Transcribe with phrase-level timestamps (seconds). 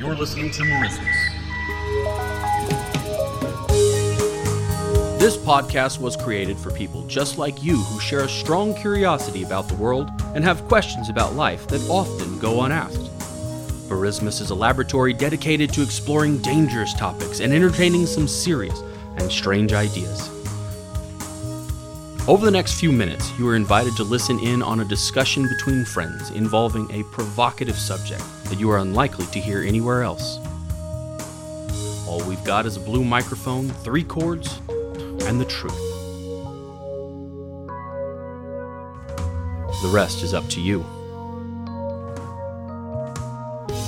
[0.00, 1.14] You're listening to Merismus.
[5.18, 9.68] This podcast was created for people just like you who share a strong curiosity about
[9.68, 13.10] the world and have questions about life that often go unasked.
[13.90, 18.80] Merismus is a laboratory dedicated to exploring dangerous topics and entertaining some serious
[19.18, 20.30] and strange ideas.
[22.26, 25.84] Over the next few minutes, you are invited to listen in on a discussion between
[25.84, 30.38] friends involving a provocative subject that you are unlikely to hear anywhere else.
[32.06, 34.60] All we've got is a blue microphone, three chords,
[35.24, 35.72] and the truth.
[39.82, 40.80] The rest is up to you.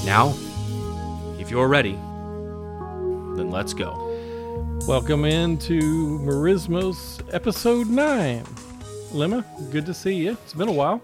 [0.07, 0.33] Now,
[1.41, 1.93] if you're ready,
[3.37, 3.99] then let's go.
[4.87, 5.81] Welcome into
[6.21, 8.45] Merismus episode 9.
[9.13, 10.33] Lemma, good to see you.
[10.45, 11.03] It's been a while.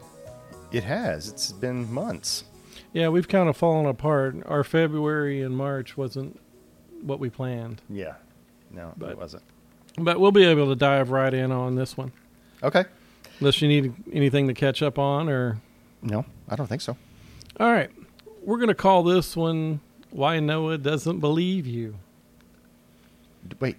[0.70, 1.28] It has.
[1.28, 2.44] It's been months.
[2.92, 4.36] Yeah, we've kind of fallen apart.
[4.46, 6.40] Our February and March wasn't
[7.02, 8.14] what we planned, Yeah.
[8.70, 9.42] No, But- it wasn't.
[9.96, 12.12] but we'll be able to dive right in on this one.
[12.62, 12.84] Okay.
[13.40, 15.58] Unless you need anything to catch up on or
[16.02, 16.96] No, I don't think so.
[17.60, 17.90] All right.
[18.44, 21.94] We're going to call this one Why Noah Doesn't Believe You.
[23.46, 23.76] D- Wait,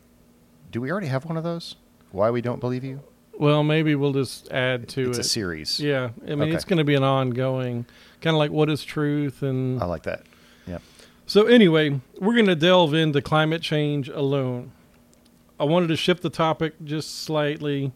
[0.71, 1.75] do we already have one of those?
[2.11, 3.01] Why we don't believe you?
[3.37, 5.19] Well, maybe we'll just add to it's it.
[5.21, 5.79] It's a series.
[5.79, 6.51] yeah, I mean Okay.
[6.53, 7.85] it's going to be an ongoing
[8.21, 10.23] kind of like what is truth and I like that.
[10.67, 10.79] Yeah.
[11.25, 14.71] So anyway, we're going to delve into climate change alone.
[15.59, 17.91] I wanted to shift the topic just slightly.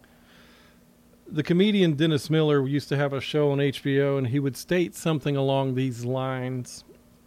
[1.27, 4.93] The comedian Dennis Miller used to have a show on HBO, and he would state
[4.95, 6.83] something along these lines.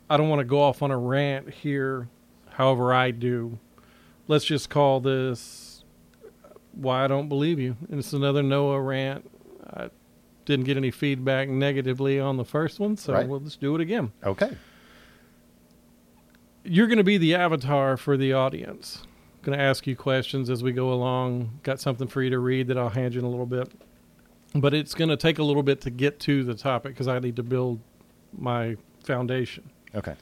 [0.09, 2.09] I don't want to go off on a rant here,
[2.51, 3.59] however, I do.
[4.29, 5.85] Let's just call this
[6.45, 7.77] uh, Why I Don't Believe You.
[7.91, 9.29] And it's another Noah rant.
[9.73, 9.89] I
[10.47, 13.29] didn't get any feedback negatively on the first one, so Right.
[13.29, 14.51] we'll just do it again Okay.
[16.65, 19.03] you're going to be the avatar for the audience.
[19.43, 21.61] Going to ask you questions as we go along.
[21.63, 23.71] Got something for you to read that I'll hand you in a little bit.
[24.55, 27.19] But it's going to take a little bit to get to the topic because I
[27.21, 27.81] need to build
[28.37, 29.71] my foundation.
[29.95, 30.15] Okay.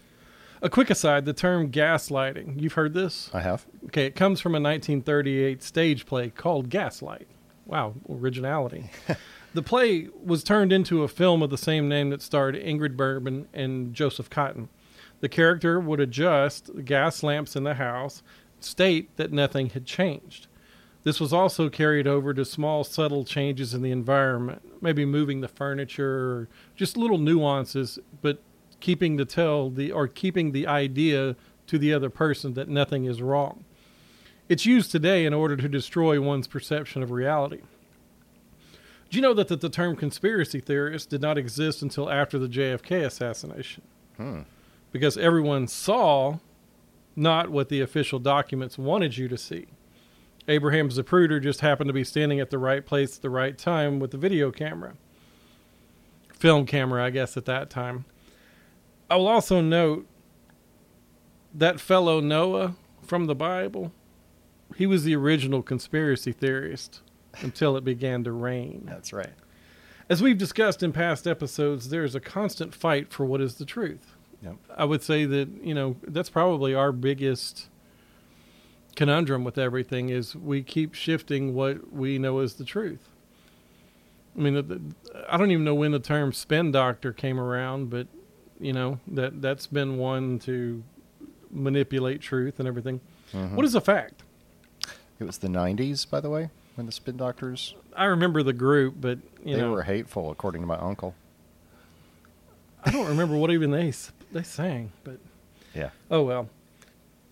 [0.60, 3.31] A quick aside the term gaslighting, you've heard this?
[3.32, 3.65] I have.
[3.87, 7.27] Okay, it comes from a 1938 stage play called Gaslight.
[7.66, 8.91] Wow, originality.
[9.54, 13.47] the play was turned into a film of the same name that starred Ingrid Bergman
[13.54, 14.69] and Joseph Cotten.
[15.20, 18.22] The character would adjust the gas lamps in the house,
[18.60, 20.48] state that nothing had changed.
[21.04, 25.48] This was also carried over to small, subtle changes in the environment, maybe moving the
[25.48, 28.42] furniture, just little nuances, but
[28.81, 31.36] keeping the tell the or keeping the idea
[31.66, 33.65] to the other person that nothing is wrong.
[34.48, 37.60] It's used today in order to destroy one's perception of reality.
[39.14, 42.48] Do you know that the, the term conspiracy theorist did not exist until after the
[42.48, 43.84] JFK assassination?
[44.16, 44.41] Hmm.
[44.91, 46.38] Because everyone saw
[47.14, 49.66] not what the official documents wanted you to see.
[50.48, 54.00] Abraham Zapruder just happened to be standing at the right place at the right time
[54.00, 54.94] with the video camera.
[56.32, 58.06] Film camera, I guess, at that time.
[59.08, 60.08] I will also note
[61.54, 63.92] that fellow Noah from the Bible,
[64.74, 67.00] he was the original conspiracy theorist
[67.43, 68.83] until it began to rain.
[68.87, 69.33] That's right.
[70.09, 73.65] As we've discussed in past episodes, there is a constant fight for what is the
[73.65, 74.15] truth.
[74.43, 74.56] Yep.
[74.77, 77.69] I would say that, you know, that's probably our biggest
[78.97, 83.09] conundrum with everything is we keep shifting what we know is the truth.
[84.37, 84.95] I mean,
[85.28, 88.06] I don't even know when the term spin doctor came around, but
[88.61, 90.83] you know that that's been one to
[91.51, 93.01] manipulate truth and everything.
[93.33, 93.53] Mhm.
[93.55, 94.22] What is a fact?
[95.21, 98.94] It was the 90s, by the way, when the spin doctors, I remember the group,
[99.00, 101.14] but you they know, were hateful, according to my uncle.
[102.84, 103.92] I don't remember what even they
[104.32, 105.18] they sang, but
[105.74, 105.90] Yeah.
[106.10, 106.48] oh well.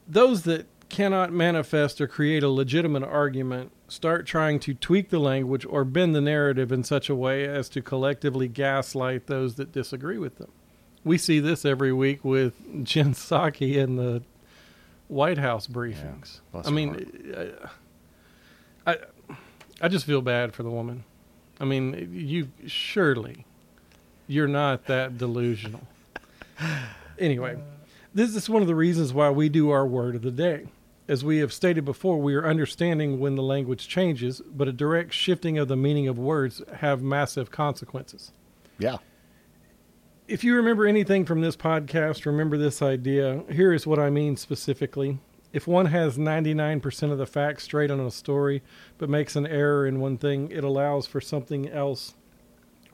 [0.09, 5.65] Those that cannot manifest or create a legitimate argument start trying to tweak the language
[5.67, 10.19] or bend the narrative in such a way as to collectively gaslight those that disagree
[10.19, 10.51] with them.
[11.05, 12.55] We see this every week with
[12.85, 14.23] Jen Psaki in the
[15.09, 16.41] White House briefings.
[16.53, 17.35] bless I mean,
[18.87, 18.97] I, I
[19.83, 21.03] I just feel bad for the woman.
[21.61, 23.45] I mean, you surely
[24.29, 25.83] you're not that delusional.
[27.19, 27.59] Anyway,
[28.15, 30.67] this is one of the reasons why we do our word of the day.
[31.09, 35.13] As we have stated before, we are understanding when the language changes, but a direct
[35.13, 38.31] shifting of the meaning of words have massive consequences.
[38.79, 38.99] Yeah.
[40.29, 43.43] If you remember anything from this podcast, remember this idea.
[43.51, 45.19] Here is what I mean specifically.
[45.53, 48.63] If one has 99% of the facts straight on a story,
[48.99, 52.15] but makes an error in one thing, it allows for something else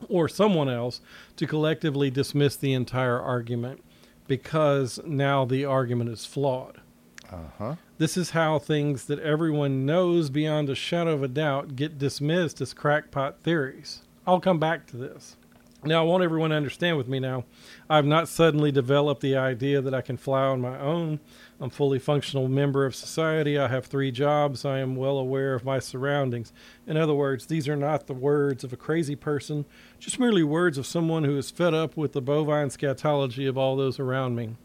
[0.07, 1.01] or someone else
[1.37, 3.81] to collectively dismiss the entire argument.
[4.27, 6.81] because now the argument is flawed.
[7.31, 7.75] Uh huh.
[7.97, 12.61] This is how things that everyone knows beyond a shadow of a doubt get dismissed
[12.61, 14.03] as crackpot theories.
[14.27, 15.35] I'll come back to this.
[15.81, 17.45] Now, I want everyone to understand with me now.
[17.89, 21.21] I've not suddenly developed the idea that I can fly on my own.
[21.61, 23.57] I'm fully functional member of society.
[23.57, 24.65] I have three jobs.
[24.65, 26.51] I am well aware of my surroundings.
[26.85, 29.65] In other words, these are not the words of a crazy person,
[29.99, 33.77] just merely words of someone who is fed up with the bovine scatology of all
[33.77, 34.57] those around me.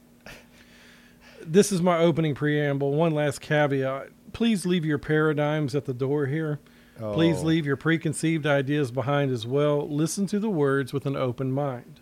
[1.46, 2.92] This is my opening preamble.
[2.92, 4.08] One last caveat.
[4.32, 6.58] Please leave your paradigms at the door here.
[6.98, 7.46] Please Oh.
[7.46, 9.88] leave your preconceived ideas behind as well.
[9.88, 12.00] Listen to the words with an open mind.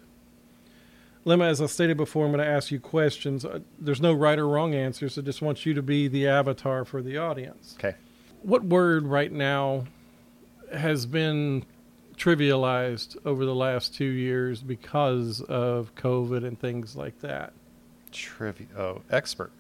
[1.25, 3.45] Lemma, as I stated before, I'm going to ask you questions.
[3.45, 5.17] Uh, There's no right or wrong answers.
[5.17, 7.77] I just want you to be the avatar for the audience.
[7.79, 7.95] Okay.
[8.43, 9.85] What word right now
[10.73, 11.65] has been
[12.17, 17.53] trivialized over the last two years because of COVID and things like that?
[18.11, 18.67] Trivia.
[18.77, 19.53] Oh, expert.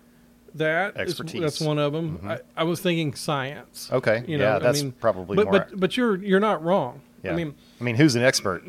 [0.54, 1.40] That is- Expertise.
[1.40, 2.19] that's one of them.
[2.19, 2.31] Mhm.
[2.31, 3.88] I, I was thinking science.
[3.93, 4.22] Okay.
[4.26, 5.52] You know, yeah, I that's mean, probably but more.
[5.70, 7.00] but but you're you're not wrong.
[7.22, 7.32] yeah.
[7.32, 8.62] I mean, I mean, who's an expert?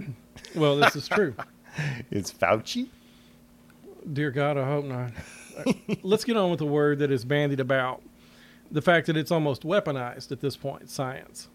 [0.55, 1.35] well, this is true.
[2.11, 2.89] It's Fauci.
[4.11, 5.11] Dear God, I hope not.
[5.57, 8.01] Uh, Let's get on with the word that is bandied about.
[8.71, 11.47] The fact that it's almost weaponized at this point, science.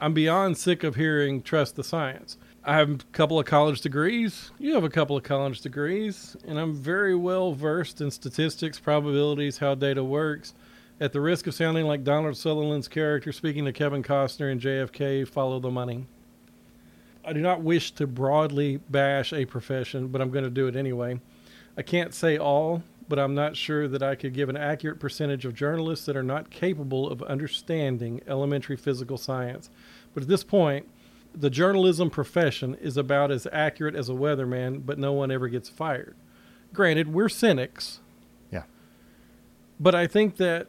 [0.00, 2.36] I'm beyond sick of hearing trust the science.
[2.64, 4.50] I have a couple of college degrees.
[4.58, 6.36] You have a couple of college degrees.
[6.46, 10.54] And I'm very well versed in statistics, probabilities, how data works.
[11.00, 15.26] At the risk of sounding like Donald Sutherland's character speaking to Kevin Costner in JFK,
[15.28, 16.06] follow the money.
[17.24, 20.76] I do not wish to broadly bash a profession, but I'm going to do it
[20.76, 21.20] anyway.
[21.76, 25.44] I can't say all, but I'm not sure that I could give an accurate percentage
[25.44, 29.70] of journalists that are not capable of understanding elementary physical science.
[30.14, 30.88] But at this point,
[31.34, 35.68] the journalism profession is about as accurate as a weatherman, but no one ever gets
[35.68, 36.16] fired.
[36.72, 38.00] Granted, we're cynics,
[38.50, 38.64] Yeah.
[39.78, 40.68] but I think that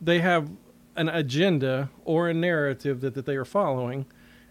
[0.00, 0.50] they have
[0.96, 4.06] an agenda or a narrative that, that they are following.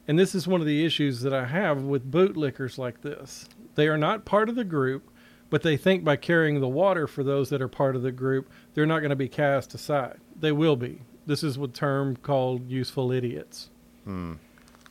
[0.08, 3.48] And this is one of the issues that I have with bootlickers like this.
[3.76, 5.10] They are not part of the group,
[5.50, 8.50] but they think by carrying the water for those that are part of the group,
[8.74, 10.20] they're not going to be cast aside.
[10.40, 11.02] They will be.
[11.26, 13.70] This is a term called useful idiots.
[14.04, 14.34] Hmm.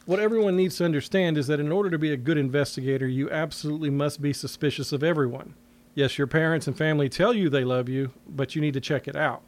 [0.06, 3.31] What everyone needs to understand is that in order to be a good investigator, you
[3.31, 5.55] absolutely must be suspicious of everyone.
[5.94, 9.08] Yes, your parents and family tell you they love you, but you need to check
[9.08, 9.43] it out.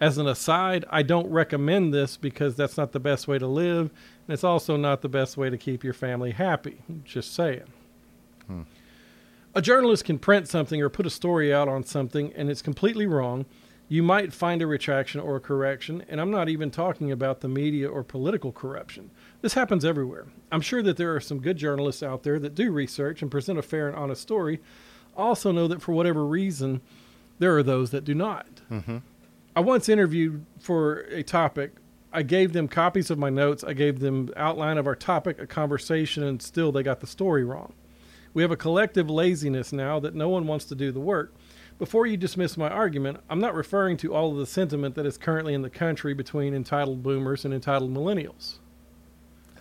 [0.00, 3.92] As an aside, I don't recommend this because that's not the best way to live,
[4.26, 6.82] and it's also not the best way to keep your family happy.
[7.04, 7.62] Just saying.
[9.56, 13.06] A journalist can print something or put a story out on something and it's completely
[13.06, 13.46] wrong.
[13.86, 17.48] You might find a retraction or a correction, and I'm not even talking about the
[17.48, 19.10] media or political corruption.
[19.42, 20.26] This happens everywhere.
[20.50, 23.58] I'm sure that there are some good journalists out there that do research and present
[23.58, 24.60] a fair and honest story.
[25.16, 26.80] Also know that for whatever reason,
[27.38, 28.46] there are those that do not.
[28.70, 28.98] Mm-hmm.
[29.54, 31.74] I once interviewed for a topic.
[32.12, 33.62] I gave them copies of my notes.
[33.62, 37.44] I gave them outline of our topic, a conversation, and still they got the story
[37.44, 37.74] wrong.
[38.34, 41.32] We have a collective laziness now that no one wants to do the work.
[41.78, 45.16] Before you dismiss my argument, I'm not referring to all of the sentiment that is
[45.16, 48.58] currently in the country between entitled boomers and entitled millennials.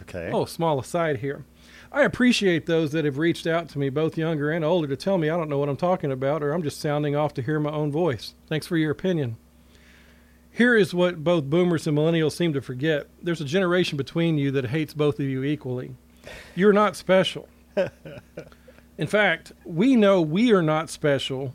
[0.01, 0.31] Okay.
[0.33, 1.45] Oh, small aside here.
[1.91, 5.18] I appreciate those that have reached out to me, both younger and older, to tell
[5.18, 7.59] me I don't know what I'm talking about or I'm just sounding off to hear
[7.59, 8.33] my own voice.
[8.47, 9.37] Thanks for your opinion.
[10.51, 14.51] Here is what both boomers and millennials seem to forget there's a generation between you
[14.51, 15.95] that hates both of you equally.
[16.56, 17.47] You're not special.
[18.97, 21.54] In fact, we know we are not special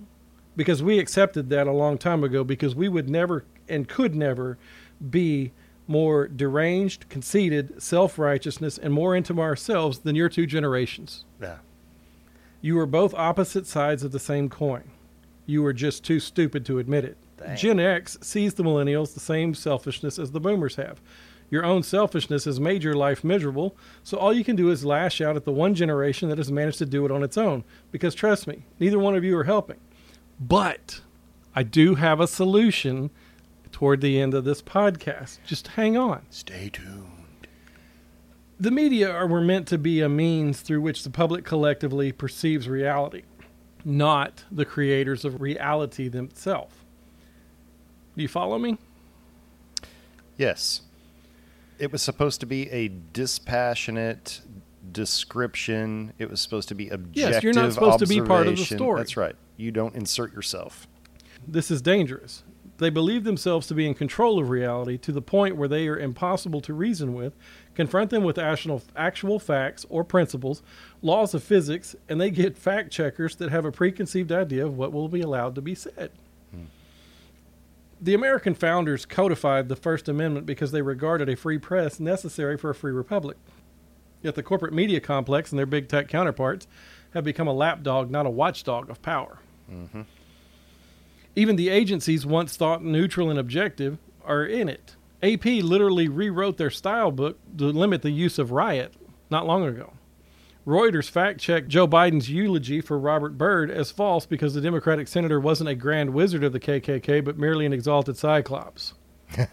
[0.56, 4.58] because we accepted that a long time ago because we would never and could never
[5.10, 5.52] be
[5.86, 11.24] more deranged, conceited, self righteousness, and more into ourselves than your two generations.
[11.40, 11.58] Yeah.
[12.60, 14.90] You are both opposite sides of the same coin.
[15.46, 17.16] You are just too stupid to admit it.
[17.38, 17.56] Dang.
[17.56, 21.00] Gen X sees the millennials the same selfishness as the boomers have.
[21.50, 25.20] Your own selfishness has made your life miserable, so all you can do is lash
[25.20, 27.64] out at the one generation that has managed to do it on its own.
[27.90, 29.78] Because trust me, neither one of you are helping.
[30.38, 31.00] But
[31.54, 33.10] I do have a solution
[33.72, 35.38] toward the end of this podcast.
[35.46, 36.26] Just hang on.
[36.30, 37.48] Stay tuned.
[38.60, 42.68] The media are, were meant to be a means through which the public collectively perceives
[42.68, 43.22] reality,
[43.84, 46.74] not the creators of reality themselves.
[48.16, 48.78] Do you follow me?
[50.36, 50.82] Yes.
[51.78, 54.40] It was supposed to be a dispassionate
[54.90, 56.12] description.
[56.18, 57.32] It was supposed to be objective.
[57.34, 59.00] Yes, you're not supposed to be part of the story.
[59.00, 59.36] That's right.
[59.56, 60.88] You don't insert yourself.
[61.46, 62.42] This is dangerous.
[62.78, 65.98] They believe themselves to be in control of reality to the point where they are
[65.98, 67.34] impossible to reason with,
[67.74, 70.62] confront them with actual, actual facts or principles,
[71.02, 74.92] laws of physics, and they get fact checkers that have a preconceived idea of what
[74.92, 76.12] will be allowed to be said.
[78.00, 82.70] The American founders codified the First Amendment because they regarded a free press necessary for
[82.70, 83.36] a free republic.
[84.22, 86.66] Yet the corporate media complex and their big tech counterparts
[87.14, 89.38] have become a lapdog, not a watchdog of power.
[89.70, 90.02] Mm-hmm.
[91.34, 94.96] Even the agencies once thought neutral and objective are in it.
[95.22, 98.94] AP literally rewrote their style book to limit the use of riot
[99.30, 99.92] not long ago.
[100.68, 105.40] Reuters fact checked Joe Biden's eulogy for Robert Byrd as false because the Democratic senator
[105.40, 108.92] wasn't a grand wizard of the KKK, but merely an exalted cyclops.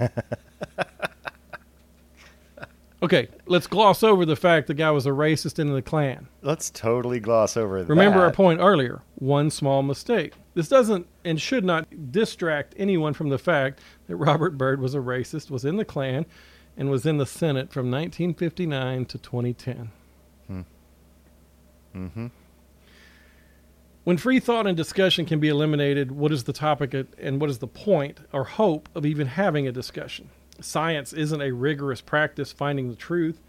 [3.04, 6.28] okay, let's gloss over the fact the guy was a racist in the Klan.
[6.42, 7.88] Let's totally gloss over that.
[7.88, 10.34] Remember our point earlier one small mistake.
[10.54, 15.00] This doesn't and should not distract anyone from the fact that Robert Byrd was a
[15.00, 16.26] racist, was in the Klan,
[16.76, 19.92] and was in the Senate from 1959 to 2010.
[21.96, 22.28] Mm-hmm.
[24.04, 27.58] When free thought and discussion can be eliminated, what is the topic and what is
[27.58, 30.30] the point or hope of even having a discussion?
[30.62, 33.42] Science isn't a rigorous practice finding the truth.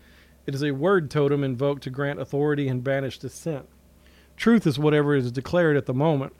[0.47, 3.69] It is a word totem invoked to grant authority and banish dissent.
[4.37, 6.33] Truth is whatever is declared at the moment.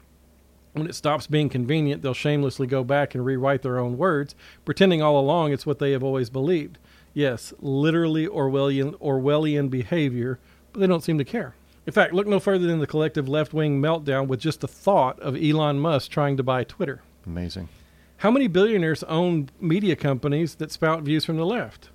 [0.73, 4.35] When it stops being convenient, they'll shamelessly go back and rewrite their own words,
[4.65, 6.77] pretending all along it's what they have always believed.
[7.13, 10.39] Yes, literally Orwellian, Orwellian behavior,
[10.71, 11.55] but they don't seem to care.
[11.87, 15.17] In fact, look no further than the collective left wing meltdown with just the thought
[15.21, 17.01] of Elon Musk trying to buy Twitter.
[17.25, 17.69] Amazing.
[18.17, 21.89] How many billionaires own media companies that spout views from the left?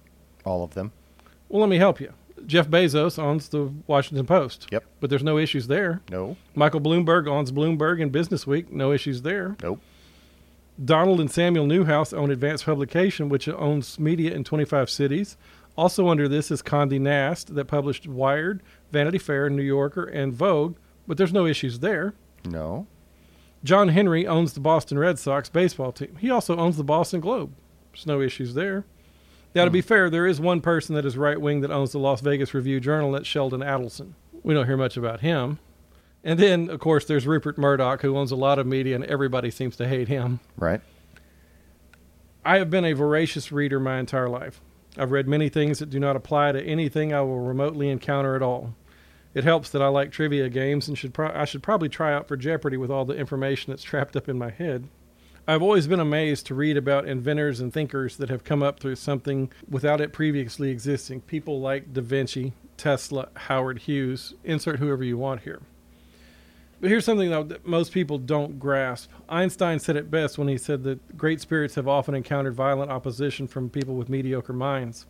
[0.46, 0.92] All of them.
[1.50, 2.14] Well, let me help you.
[2.46, 4.66] Jeff Bezos owns the Washington Post.
[4.72, 4.84] Yep.
[5.00, 6.00] But there's no issues there.
[6.10, 6.36] No.
[6.54, 8.72] Michael Bloomberg owns Bloomberg and Business Week.
[8.72, 9.56] No issues there.
[9.62, 9.80] Nope.
[10.82, 15.36] Donald and Samuel Newhouse own Advanced Publication, which owns media in 25 cities.
[15.76, 20.76] Also under this is Condé Nast that published Wired, Vanity Fair, New Yorker, and Vogue,
[21.06, 22.14] but there's no issues there.
[22.44, 22.86] No.
[23.64, 26.16] John Henry owns the Boston Red Sox baseball team.
[26.20, 27.52] He also owns the Boston Globe.
[27.92, 28.84] There's no issues there.
[29.54, 29.74] Now, to hmm.
[29.74, 32.54] be fair, there is one person that is right wing that owns the Las Vegas
[32.54, 33.12] Review Journal.
[33.12, 34.12] That's Sheldon Adelson.
[34.42, 35.58] We don't hear much about him.
[36.24, 39.50] And then, of course, there's Rupert Murdoch, who owns a lot of media, and everybody
[39.50, 40.40] seems to hate him.
[40.56, 40.80] Right.
[42.44, 44.60] I have been a voracious reader my entire life.
[44.96, 48.42] I've read many things that do not apply to anything I will remotely encounter at
[48.42, 48.74] all.
[49.34, 52.28] It helps that I like trivia games and should pro- I should probably try out
[52.28, 54.88] for Jeopardy with all the information that's trapped up in my head.
[55.48, 58.96] I've always been amazed to read about inventors and thinkers that have come up through
[58.96, 61.22] something without it previously existing.
[61.22, 65.62] People like Da Vinci, Tesla, Howard Hughes, insert whoever you want here.
[66.82, 69.08] But here's something though that most people don't grasp.
[69.28, 73.46] Einstein said it best when he said that great spirits have often encountered violent opposition
[73.46, 75.06] from people with mediocre minds.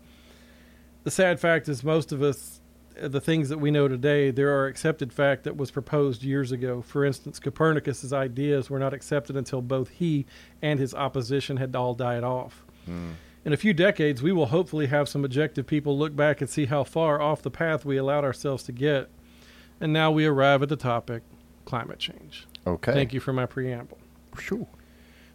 [1.04, 2.60] The sad fact is most of us
[3.02, 6.52] uh, the things that we know today, there are accepted fact that was proposed years
[6.52, 6.82] ago.
[6.82, 10.26] For instance, Copernicus's ideas were not accepted until both he
[10.60, 12.66] and his opposition had all died off.
[12.84, 13.12] Hmm.
[13.46, 16.66] In a few decades, we will hopefully have some objective people look back and see
[16.66, 19.08] how far off the path we allowed ourselves to get.
[19.80, 21.22] And now we arrive at the topic
[21.64, 22.46] climate change.
[22.66, 22.92] Okay.
[22.92, 23.98] Thank you for my preamble.
[24.38, 24.66] Sure.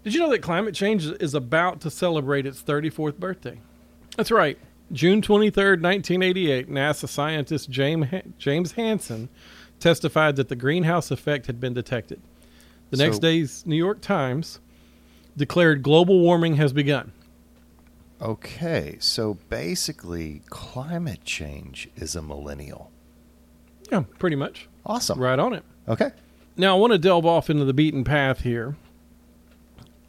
[0.03, 3.59] Did you know that climate change is about to celebrate its 34th birthday?
[4.15, 4.57] That's right.
[4.93, 8.07] June 23rd, 1988, NASA scientist James,
[8.37, 9.27] James Hansen
[9.79, 12.21] testified that the greenhouse effect had been detected.
[12.91, 14.59] The next So- day's New York Times
[15.35, 17.11] declared global warming has begun.
[18.21, 18.95] Okay.
[18.99, 22.91] So basically, climate change is a millennial.
[23.91, 24.67] Yeah, pretty much.
[24.85, 25.19] Awesome.
[25.19, 25.63] Right on it.
[25.87, 26.11] Okay.
[26.55, 28.75] Now, I want to delve off into the beaten path here.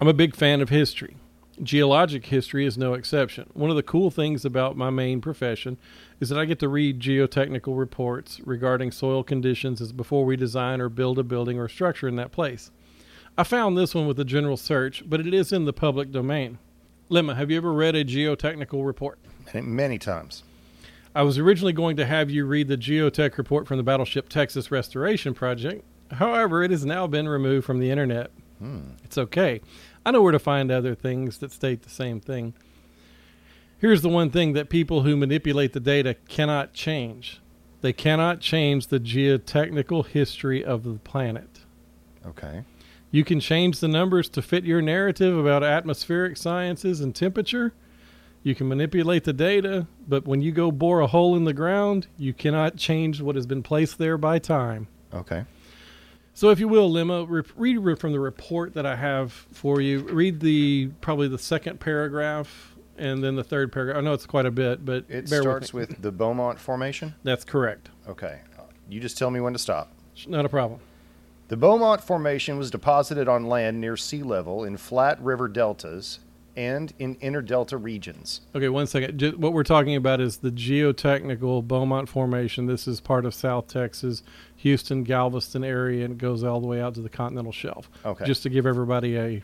[0.00, 1.16] I'm a big fan of history.
[1.62, 3.50] Geologic history is no exception.
[3.52, 5.76] One of the cool things about my main profession
[6.20, 10.80] is that I get to read geotechnical reports regarding soil conditions as before we design
[10.80, 12.70] or build a building or structure in that place.
[13.37, 16.58] I found this one with a general search, but it is in the public domain.
[17.08, 19.18] Lima, have you ever read a geotechnical report?
[19.52, 20.44] Many, many times.
[21.15, 24.71] I was originally going to have you read the geotech report from the Battleship Texas
[24.71, 25.85] Restoration Project.
[26.12, 28.31] However, it has now been removed from the internet.
[28.59, 28.93] Hmm.
[29.05, 29.61] It's okay.
[30.07, 32.55] I know where to find other things that state the same thing.
[33.79, 37.41] Here's the one thing that people who manipulate the data cannot change
[37.81, 41.61] they cannot change the geotechnical history of the planet.
[42.27, 42.65] Okay.
[43.11, 47.73] You can change the numbers to fit your narrative about atmospheric sciences and temperature.
[48.42, 52.07] You can manipulate the data, but when you go bore a hole in the ground,
[52.16, 54.88] you cannot change what has been placed there by time.
[55.12, 55.45] Okay.
[56.35, 60.00] So, if you will, Lima, read from the report that I have for you.
[60.00, 63.97] Read the probably the second paragraph and then the third paragraph.
[63.97, 67.14] I know it's quite a bit, but It starts with, with the Beaumont Formation.
[67.25, 67.90] That's correct.
[68.09, 68.40] Okay.
[68.88, 69.92] You just tell me when to stop.
[70.26, 70.80] Not a problem.
[71.49, 76.21] The Beaumont Formation was deposited on land near sea level in flat river deltas
[76.59, 78.41] and in inner delta regions.
[78.53, 79.23] Okay, one second.
[79.38, 82.67] What we're talking about is the geotechnical Beaumont Formation.
[82.67, 84.25] This is part of South Texas,
[84.57, 87.88] Houston, Galveston area, and it goes all the way out to the continental shelf.
[88.05, 88.25] Okay.
[88.25, 89.43] Just to give everybody a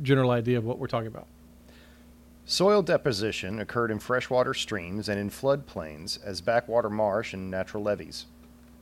[0.00, 1.26] general idea of what we're talking about.
[2.46, 8.24] Soil deposition occurred in freshwater streams and in floodplains as backwater marsh and natural levees.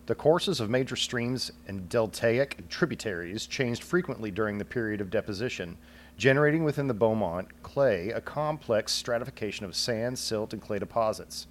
[0.06, 5.76] The courses of major streams and deltaic tributaries changed frequently during the period of deposition,
[6.16, 11.46] generating within the Beaumont clay a complex stratification of sand, silt, and clay deposits.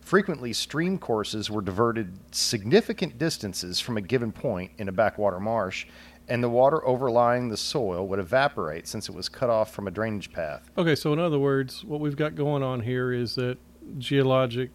[0.00, 5.86] Frequently, stream courses were diverted significant distances from a given point in a backwater marsh,
[6.28, 9.90] and the water overlying the soil would evaporate since it was cut off from a
[9.90, 10.70] drainage path.
[10.76, 13.58] Okay, so in other words, what we've got going on here is that
[13.98, 14.70] geologic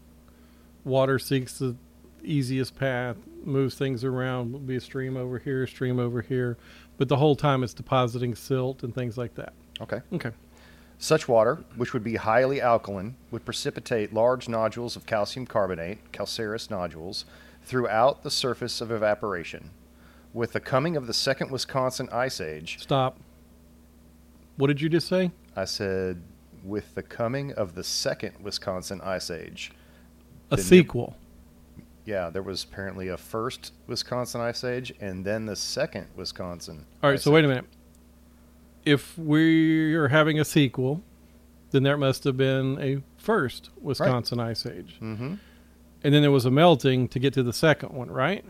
[0.83, 1.75] water seeks the
[2.23, 4.51] easiest path, moves things around.
[4.51, 6.57] Will be a stream over here, a stream over here,
[6.97, 9.53] but the whole time it's depositing silt and things like that.
[9.81, 10.01] Okay.
[10.13, 10.31] Okay.
[10.99, 16.71] Such water, which would be highly alkaline, would precipitate large nodules of calcium carbonate, calcareous
[16.71, 17.25] nodules,
[17.63, 19.69] throughout the surface of evaporation.
[20.33, 23.19] With the coming of the Second Wisconsin Ice Age, Stop.
[24.55, 25.31] What did you just say?
[25.55, 26.21] I said,
[26.63, 29.71] with the coming of the Second Wisconsin Ice Age.
[30.49, 31.15] A sequel.
[32.07, 36.85] Yeah, there was apparently a first Wisconsin Ice Age and then the second Wisconsin.
[37.03, 37.65] All right, Ice so wait a minute.
[38.85, 41.03] If we're having a sequel,
[41.71, 44.95] then there must have been a first Wisconsin Ice Age.
[45.01, 45.33] Mm-hmm.
[46.03, 48.45] And then there was a melting to get to the second one, right?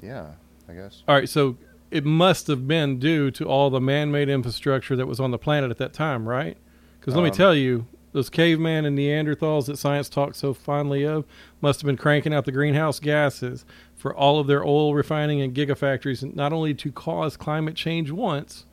[0.00, 0.34] Yeah,
[0.68, 1.02] I guess.
[1.08, 1.56] All right, so
[1.90, 5.38] it must have been due to all the man made infrastructure that was on the
[5.38, 6.56] planet at that time, right?
[7.00, 11.04] Because let me Um, tell you, those caveman and Neanderthals that science talks so fondly
[11.06, 11.24] of
[11.60, 13.64] must have been cranking out the greenhouse gases
[13.96, 18.64] for all of their oil refining and gigafactories, not only to cause climate change once,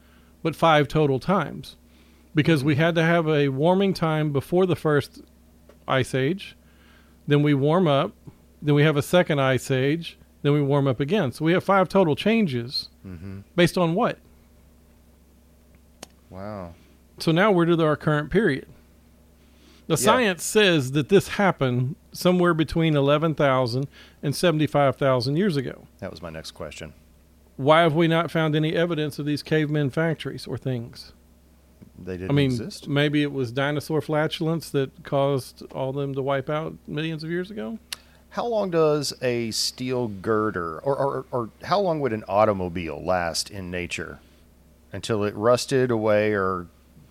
[0.41, 1.75] but five total times.
[2.33, 5.21] Because we had to have a warming time before the first
[5.87, 6.55] ice age,
[7.27, 8.13] then we warm up,
[8.61, 11.31] then we have a second ice age, then we warm up again.
[11.31, 13.39] So we have five total changes Mm-hmm.
[13.55, 14.19] based on what?
[16.29, 16.73] Wow.
[17.19, 18.67] So now we're to our current period.
[19.87, 19.95] The Yeah.
[19.97, 23.87] science says that this happened somewhere between 11,000
[24.21, 25.87] and 75,000 years ago.
[25.99, 26.93] That was my next question.
[27.55, 31.13] Why have we not found any evidence of these cavemen factories or things?
[31.97, 32.87] They didn't I mean, exist.
[32.87, 37.49] maybe it was dinosaur flatulence that caused all them to wipe out millions of years
[37.49, 37.79] ago.
[38.29, 43.49] How long does a steel girder, or, or, or how long would an automobile last
[43.49, 44.19] in nature
[44.91, 46.67] until it rusted away or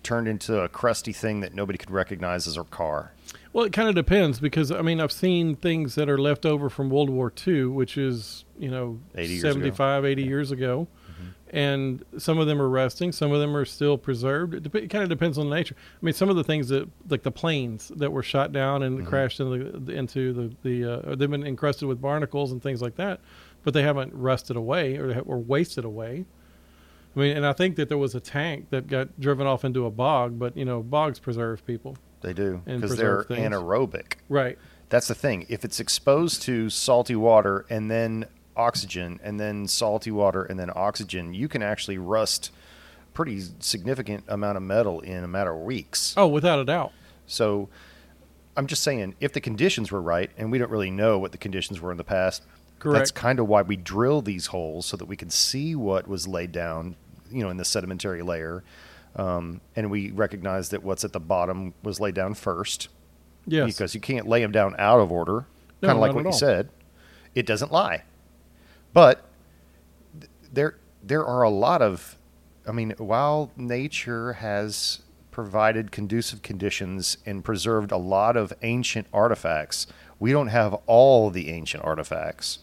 [0.07, 3.11] turned into a crusty thing that nobody could recognize as a car?
[3.53, 6.69] Well, it kind of depends because I mean I've seen things that are left over
[6.69, 9.51] from World War II, which is you know 80 years ago.
[9.53, 10.87] 75, 80 years ago,
[11.49, 14.53] and some of them are resting, some of them are still preserved.
[14.53, 15.75] It, dep- it kind of depends on the nature.
[16.01, 18.99] I mean, some of the things that like the planes that were shot down and
[19.01, 19.07] Mhm.
[19.07, 22.95] crashed into the, into the the uh, they've been encrusted with barnacles and things like
[22.97, 23.19] that,
[23.63, 26.25] but they haven't rusted away or or wasted away.
[27.17, 29.87] I mean, and I think that there was a tank that got driven off into
[29.87, 33.41] a bog, but you know, bogs preserve people, They do because they're things.
[33.41, 34.13] anaerobic.
[34.29, 34.57] right?
[34.89, 35.47] That's the thing.
[35.49, 38.25] If it's exposed to salty water and then
[38.55, 42.51] oxygen and then salty water and then oxygen, you can actually rust
[43.15, 46.13] pretty significant amount of metal in a matter of weeks.
[46.15, 46.91] Oh, without a doubt.
[47.25, 47.67] So
[48.55, 51.37] I'm just saying, if the conditions were right, and we don't really know what the
[51.39, 52.43] conditions were in the past,
[52.83, 56.27] that's kind of why we drill these holes so that we can see what was
[56.27, 56.95] laid down,
[57.31, 58.63] you know, in the sedimentary layer.
[59.15, 62.89] Um, and we recognize that what's at the bottom was laid down first
[63.47, 63.65] Yes.
[63.65, 65.45] because you can't lay them down out of order,
[65.81, 66.69] No, kind of like what you said.
[67.33, 68.03] It doesn't lie,
[68.93, 69.23] but
[70.19, 72.17] th- there there are a lot of,
[72.67, 74.99] I mean, while nature has
[75.31, 79.87] provided conducive conditions and preserved a lot of ancient artifacts,
[80.19, 82.59] we don't have all the ancient artifacts.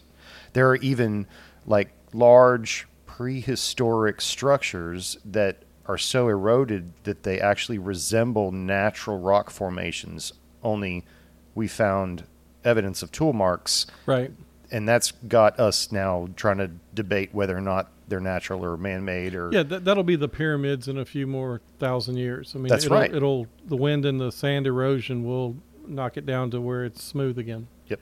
[0.53, 1.25] There are even
[1.65, 10.33] like large prehistoric structures that are so eroded that they actually resemble natural rock formations.
[10.61, 11.05] Only
[11.53, 12.25] we found
[12.65, 14.31] evidence of tool marks, right.
[14.69, 19.33] and that's got us now trying to debate whether or not they're natural or man-made
[19.33, 22.51] or Yeah, that, that'll be the pyramids in a few more thousand years.
[22.53, 23.15] I mean, That's it'll, right.
[23.15, 25.55] It'll the wind and the sand erosion will
[25.87, 28.01] knock it down to where it's smooth again Yep.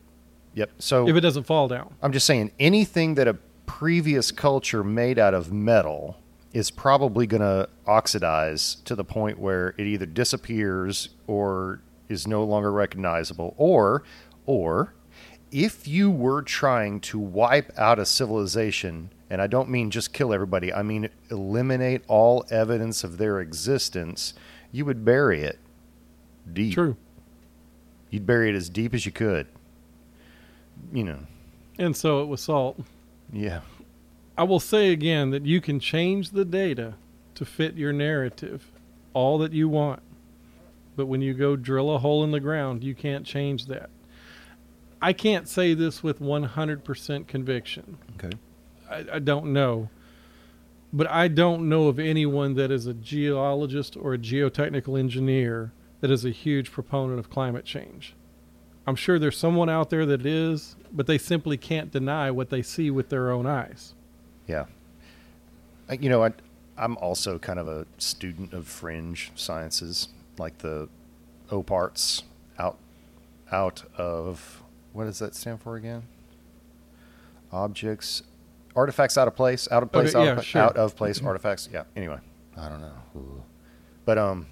[0.56, 1.94] Yep so if it doesn't fall down.
[2.02, 6.18] I'm just saying anything that a previous culture made out of metal
[6.54, 12.44] is probably going to oxidize to the point where it either disappears or is no
[12.44, 14.04] longer recognizable or
[14.46, 14.94] or
[15.52, 20.34] if you were trying to wipe out a civilization and I don't mean just kill
[20.34, 24.34] everybody, I mean eliminate all evidence of their existence,
[24.72, 25.60] you would bury it
[26.52, 26.74] deep.
[26.74, 26.98] True.
[28.10, 29.48] You'd bury it as deep as you could.
[30.92, 31.20] You know.
[31.80, 32.80] And so it was salt.
[33.34, 33.62] Yeah.
[34.38, 36.96] I will say again that you can change the data
[37.36, 38.72] to fit your narrative
[39.14, 40.02] all that you want.
[40.96, 43.90] But when you go drill a hole in the ground, you can't change that.
[45.02, 47.98] I can't say this with 100% conviction.
[48.16, 48.38] Okay.
[48.90, 49.90] I, I don't know.
[50.94, 56.12] But I don't know of anyone that is a geologist or a geotechnical engineer that
[56.12, 58.16] is a huge proponent of climate change.
[58.86, 62.62] I'm sure there's someone out there that is, but they simply can't deny what they
[62.62, 63.94] see with their own eyes.
[64.48, 64.66] Yeah.
[66.00, 66.32] You know, I,
[66.78, 70.88] I'm also kind of a student of fringe sciences, like the
[71.52, 72.24] OPARTS
[72.58, 72.78] out
[73.52, 76.04] out of what does that stand for again?
[77.52, 78.24] Objects,
[78.76, 80.62] artifacts out of place, out of place, Okay, out, yeah, of, sure.
[80.62, 81.70] out of place, artifacts.
[81.72, 81.84] Yeah.
[81.96, 82.20] Anyway,
[82.58, 83.44] I don't know, Ooh.
[84.06, 84.48] but um,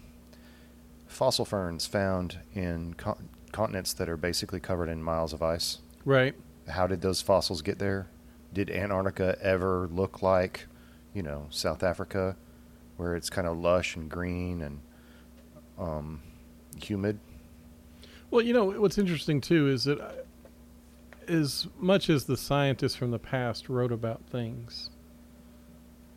[1.07, 5.79] fossil ferns found in con- continents that are basically covered in miles of ice.
[6.05, 6.33] Right.
[6.67, 8.07] how did those fossils get there?
[8.53, 10.67] Did Antarctica ever look like,
[11.13, 12.35] you know, South Africa,
[12.97, 14.79] where it's kind of lush and green and
[15.77, 16.21] um,
[16.81, 17.19] humid?
[18.29, 20.11] Well, you know what's interesting too is that uh,
[21.27, 24.89] as much as the scientists from the past wrote about things,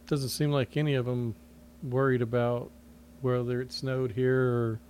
[0.04, 1.34] it doesn't seem like any of them
[1.82, 2.70] worried about
[3.20, 4.80] whether it snowed here or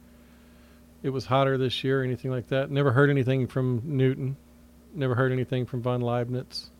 [1.02, 2.70] it was hotter this year or anything like that.
[2.70, 4.36] Never heard anything from Newton.
[4.94, 6.70] Never heard anything from von Leibniz.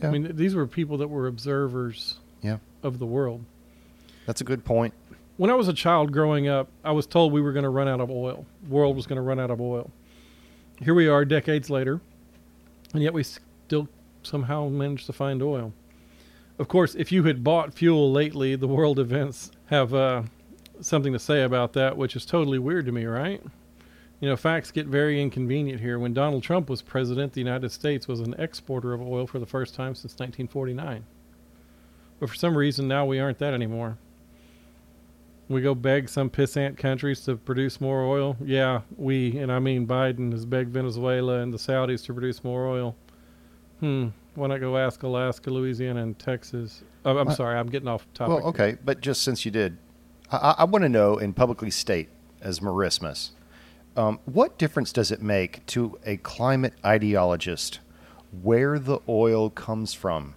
[0.00, 0.08] Yeah.
[0.08, 2.58] I mean, these were people that were observers Yeah.
[2.82, 3.44] of the world.
[4.26, 4.92] That's a good point.
[5.38, 7.88] when I was a child growing up, I was told we were going to run
[7.88, 8.46] out of oil.
[8.64, 9.90] The world was going to run out of oil.
[10.82, 12.00] Here we are, decades later,
[12.94, 13.86] and yet we still
[14.22, 15.72] somehow managed to find oil.
[16.58, 20.22] Of course, if you had bought fuel lately, the world events have uh,
[20.80, 23.42] something to say about that, which is totally weird to me, right?
[24.20, 25.98] You know, facts get very inconvenient here.
[25.98, 29.46] When Donald Trump was president, the United States was an exporter of oil for the
[29.46, 31.04] first time since 1949.
[32.18, 33.98] But for some reason, now we aren't that anymore.
[35.48, 38.36] We go beg some pissant countries to produce more oil.
[38.42, 42.66] Yeah, we, and I mean Biden, has begged Venezuela and the Saudis to produce more
[42.66, 42.96] oil.
[43.80, 44.08] Hmm.
[44.34, 46.82] Why not go ask Alaska, Louisiana, and Texas?
[47.04, 47.36] Oh, I'm What?
[47.36, 48.36] sorry, I'm getting off topic.
[48.38, 49.78] Well, okay, but just since you did,
[50.32, 52.08] I, I, I want to know and publicly state
[52.40, 53.30] as Merismus,
[53.96, 57.78] um, what difference does it make to a climate ideologist
[58.42, 60.34] where the oil comes from?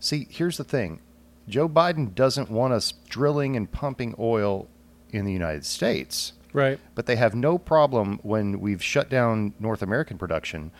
[0.00, 1.00] See, here's the thing
[1.48, 4.68] Joe Biden doesn't want us drilling and pumping oil
[5.10, 6.78] in the United States, Right.
[6.94, 10.72] but they have no problem when we've shut down North American production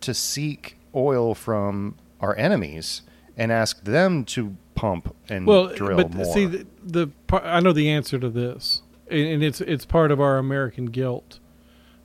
[0.00, 3.02] to seek oil from our enemies
[3.36, 6.24] and ask them to pump and Well, drill but more.
[6.24, 10.38] see, the, the I know the answer to this, and, it's it's part of our
[10.38, 11.38] American guilt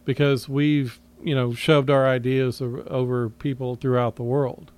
[0.05, 4.71] because we've you know shoved our ideas over, over people throughout the world,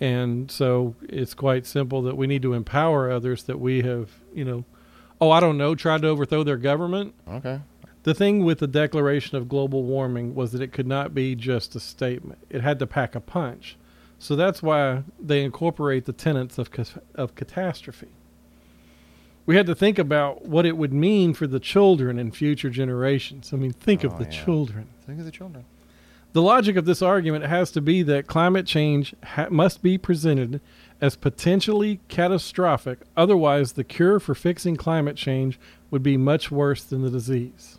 [0.00, 4.44] and so it's quite simple that we need to empower others that we have you
[4.44, 4.64] know,
[5.20, 7.14] oh I don't know, tried to overthrow their government.
[7.28, 7.60] okay.
[8.04, 11.74] The thing with the declaration of global warming was that it could not be just
[11.76, 13.76] a statement; it had to pack a punch.
[14.18, 16.70] So that's why they incorporate the tenets of
[17.14, 18.08] of catastrophe.
[19.48, 23.50] We had to think about what it would mean for the children and future generations.
[23.50, 24.44] I mean, think Oh, of the yeah.
[24.44, 24.88] children.
[25.06, 25.64] Think of the children.
[26.34, 30.60] The logic of this argument has to be that climate change ha- must be presented
[31.00, 32.98] as potentially catastrophic.
[33.16, 35.58] Otherwise, the cure for fixing climate change
[35.90, 37.78] would be much worse than the disease.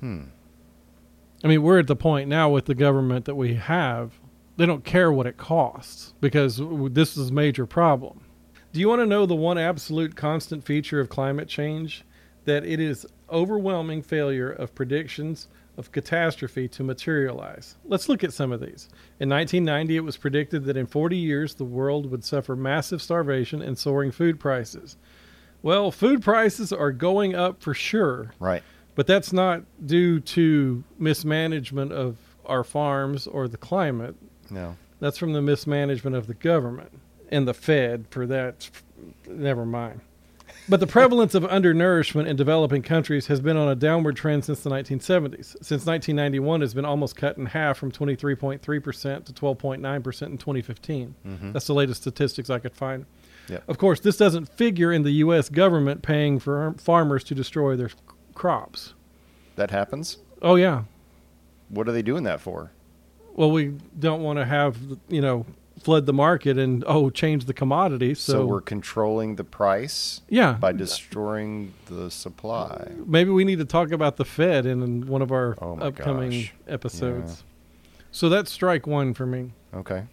[0.00, 0.24] Hmm.
[1.42, 4.12] I mean, we're at the point now with the government that we have,
[4.58, 6.60] they don't care what it costs because
[6.90, 8.20] this is a major problem.
[8.76, 12.04] Do you want to know the one absolute constant feature of climate change?
[12.44, 17.76] That it is overwhelming failure of predictions of catastrophe to materialize.
[17.86, 18.90] Let's look at some of these.
[19.18, 23.62] In 1990, it was predicted that in 40 years the world would suffer massive starvation
[23.62, 24.98] and soaring food prices.
[25.62, 28.34] Well, food prices are going up for sure.
[28.38, 28.62] Right.
[28.94, 34.16] But that's not due to mismanagement of our farms or the climate.
[34.50, 34.76] No.
[35.00, 36.92] That's from the mismanagement of the government
[37.30, 38.70] and the Fed for that.
[39.28, 40.00] Never mind.
[40.68, 44.62] But the prevalence of undernourishment in developing countries has been on a downward trend since
[44.62, 45.56] the 1970s.
[45.62, 51.14] Since 1991, it's been almost cut in half from 23.3% to 12.9% in 2015.
[51.24, 51.52] Mm-hmm.
[51.52, 53.06] That's the latest statistics I could find.
[53.48, 53.62] Yep.
[53.68, 55.48] Of course, this doesn't figure in the U.S.
[55.48, 57.90] government paying for farmers to destroy their
[58.34, 58.94] crops.
[59.54, 60.18] That happens.
[60.42, 60.82] Oh, yeah.
[61.68, 62.72] What are they doing that for?
[63.34, 65.46] Well, we don't want to have, you know,
[65.82, 68.14] flood the market and, oh, change the commodity.
[68.14, 70.52] So, So, we're controlling the price yeah.
[70.54, 72.92] by destroying the supply.
[73.04, 76.54] Maybe we need to talk about the Fed in one of our Oh upcoming gosh.
[76.66, 77.44] episodes.
[78.10, 79.52] So that's strike one for me.
[79.74, 80.04] Okay.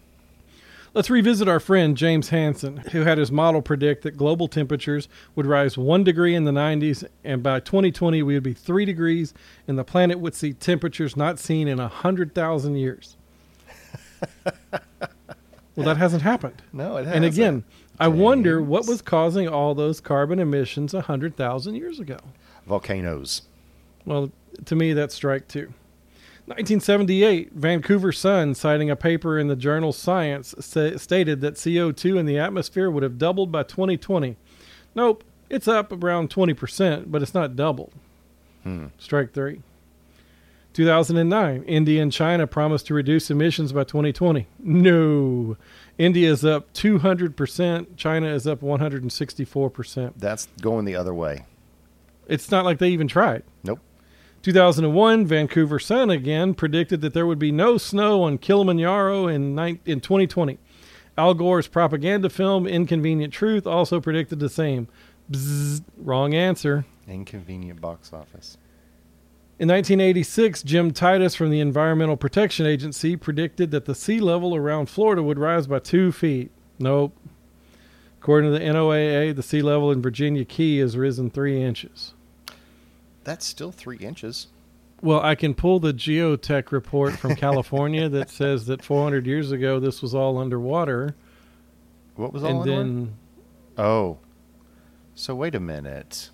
[0.92, 5.44] Let's revisit our friend James Hansen, who had his model predict that global temperatures would
[5.46, 9.34] rise one degree in the 90s, and by 2020 we would be three degrees,
[9.66, 13.16] and the planet would see temperatures not seen in a 100,000 years.
[15.76, 16.62] well, that hasn't happened.
[16.72, 17.16] No, it hasn't.
[17.16, 17.64] And again,
[17.98, 22.18] I wonder what was causing all those carbon emissions 100,000 years ago.
[22.66, 23.42] volcanoes.
[24.04, 24.30] Well,
[24.66, 25.72] to me, that's strike two.
[26.46, 32.26] 1978, Vancouver Sun, citing a paper in the journal Science, sa- stated that CO2 in
[32.26, 34.36] the atmosphere would have doubled by 2020.
[34.94, 37.92] Nope, it's up around 20%, but it's not doubled.
[38.62, 38.86] Hmm.
[38.98, 39.62] Strike three.
[40.74, 44.48] 2009, India and China promised to reduce emissions by 2020.
[44.58, 45.56] No.
[45.98, 50.12] India is up 200%, China is up 164%.
[50.16, 51.46] That's going the other way.
[52.26, 53.44] It's not like they even tried.
[53.62, 53.78] Nope.
[54.42, 59.78] 2001, Vancouver Sun again predicted that there would be no snow on Kilimanjaro in, nine,
[59.86, 60.58] in 2020.
[61.16, 64.88] Al Gore's propaganda film, Inconvenient Truth, also predicted the same.
[65.30, 66.84] Bzzz, wrong answer.
[67.06, 68.58] Inconvenient box office.
[69.56, 74.86] In 1986, Jim Titus from the Environmental Protection Agency predicted that the sea level around
[74.86, 76.50] Florida would rise by two feet.
[76.80, 77.16] Nope.
[78.20, 82.14] According to the NOAA, the sea level in Virginia Key has risen three inches.
[83.22, 84.48] That's still three inches.
[85.00, 89.78] Well, I can pull the geotech report from California that says that 400 years ago
[89.78, 91.14] this was all underwater,
[92.16, 92.82] What was all and underwater?
[92.84, 93.14] then
[93.78, 94.18] Oh.
[95.14, 96.30] So wait a minute.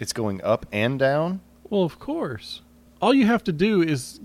[0.00, 1.42] It's going up and down?
[1.70, 2.62] Well, of course,
[3.00, 4.20] all you have to do is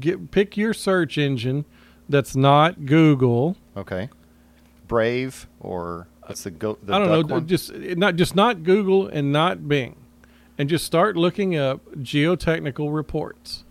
[0.00, 1.64] get pick your search engine
[2.08, 3.56] that's not Google.
[3.76, 4.08] Okay.
[4.88, 7.46] Brave or what's the go the I don't know, one?
[7.46, 9.96] just not just not Google and not Bing,
[10.58, 13.64] and just start looking up geotechnical reports.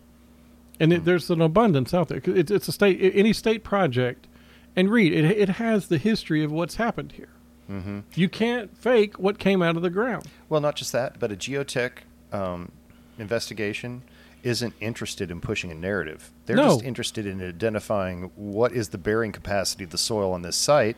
[0.79, 0.97] And Hmm.
[0.97, 2.21] it, there's an abundance out there.
[2.25, 4.27] It's, it's a state any state project,
[4.75, 5.23] and read it.
[5.25, 7.29] It has the history of what's happened here.
[7.71, 7.99] mm-hmm.
[8.13, 10.25] You can't fake what came out of the ground.
[10.49, 11.99] Well, not just that, but a geotech
[12.33, 12.71] um,
[13.17, 14.01] investigation
[14.43, 16.32] isn't interested in pushing a narrative.
[16.45, 16.75] They're No.
[16.75, 20.97] just interested in identifying what is the bearing capacity of the soil on this site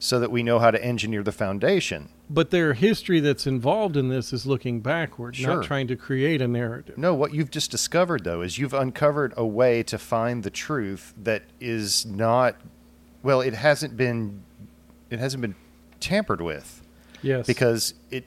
[0.00, 2.08] so that we know how to engineer the foundation.
[2.30, 5.56] But their history that's involved in this is looking backward, Sure.
[5.56, 6.96] not trying to create a narrative.
[6.98, 11.14] No, what you've just discovered, though, is you've uncovered a way to find the truth
[11.20, 12.56] that is not,
[13.22, 14.42] well, it hasn't been,
[15.10, 15.54] it hasn't been
[16.00, 16.80] tampered with
[17.22, 17.46] Yes.
[17.46, 18.24] because it,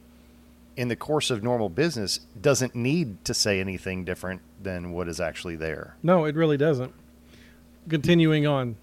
[0.77, 5.19] in the course of normal business, doesn't need to say anything different than what is
[5.19, 5.95] actually there.
[6.01, 6.93] No, it really doesn't.
[7.89, 8.75] Continuing on.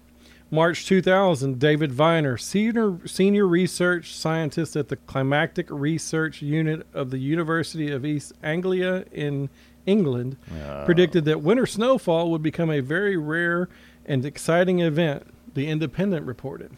[0.51, 7.19] March 2000, David Viner, senior, senior research scientist at the Climatic Research Unit of the
[7.19, 9.49] University of East Anglia in
[9.85, 10.83] England, Oh.
[10.85, 13.69] predicted that winter snowfall would become a very rare
[14.05, 15.23] and exciting event,
[15.53, 16.71] The Independent reported.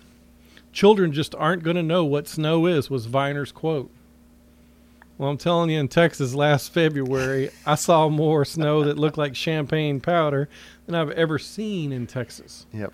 [0.73, 3.89] Children just aren't going to know what snow is, was Viner's quote.
[5.21, 9.35] Well, I'm telling you, in Texas last February, I saw more snow that looked like
[9.35, 10.49] champagne powder
[10.87, 12.65] than I've ever seen in Texas.
[12.73, 12.91] Yep,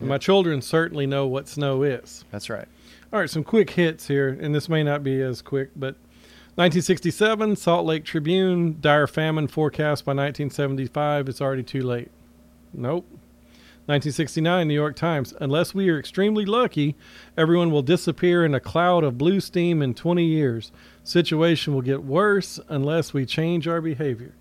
[0.00, 2.24] And my children certainly know what snow is.
[2.32, 2.66] that's right.
[3.12, 5.94] All right, some quick hits here, and this may not be as quick, but
[6.56, 11.28] 1967, Salt Lake Tribune, dire famine forecast by 1975.
[11.28, 12.10] It's already too late.
[12.74, 13.06] Nope.
[13.86, 15.34] 1969, New York Times.
[15.40, 16.96] Unless we are extremely lucky,
[17.36, 20.72] everyone will disappear in a cloud of blue steam in 20 years.
[21.02, 24.34] Situation will get worse unless we change our behavior.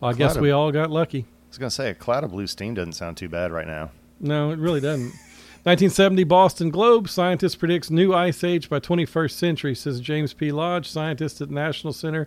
[0.00, 1.20] Well, I guess of- we all got lucky.
[1.20, 3.66] I was going to say, a cloud of blue steam doesn't sound too bad right
[3.66, 3.90] now.
[4.20, 5.12] No, it really doesn't.
[5.64, 10.50] 1970 Boston Globe scientist predicts new ice age by 21st century, says James P.
[10.50, 12.26] Lodge, scientist at National Center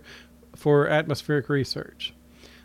[0.54, 2.14] for Atmospheric Research.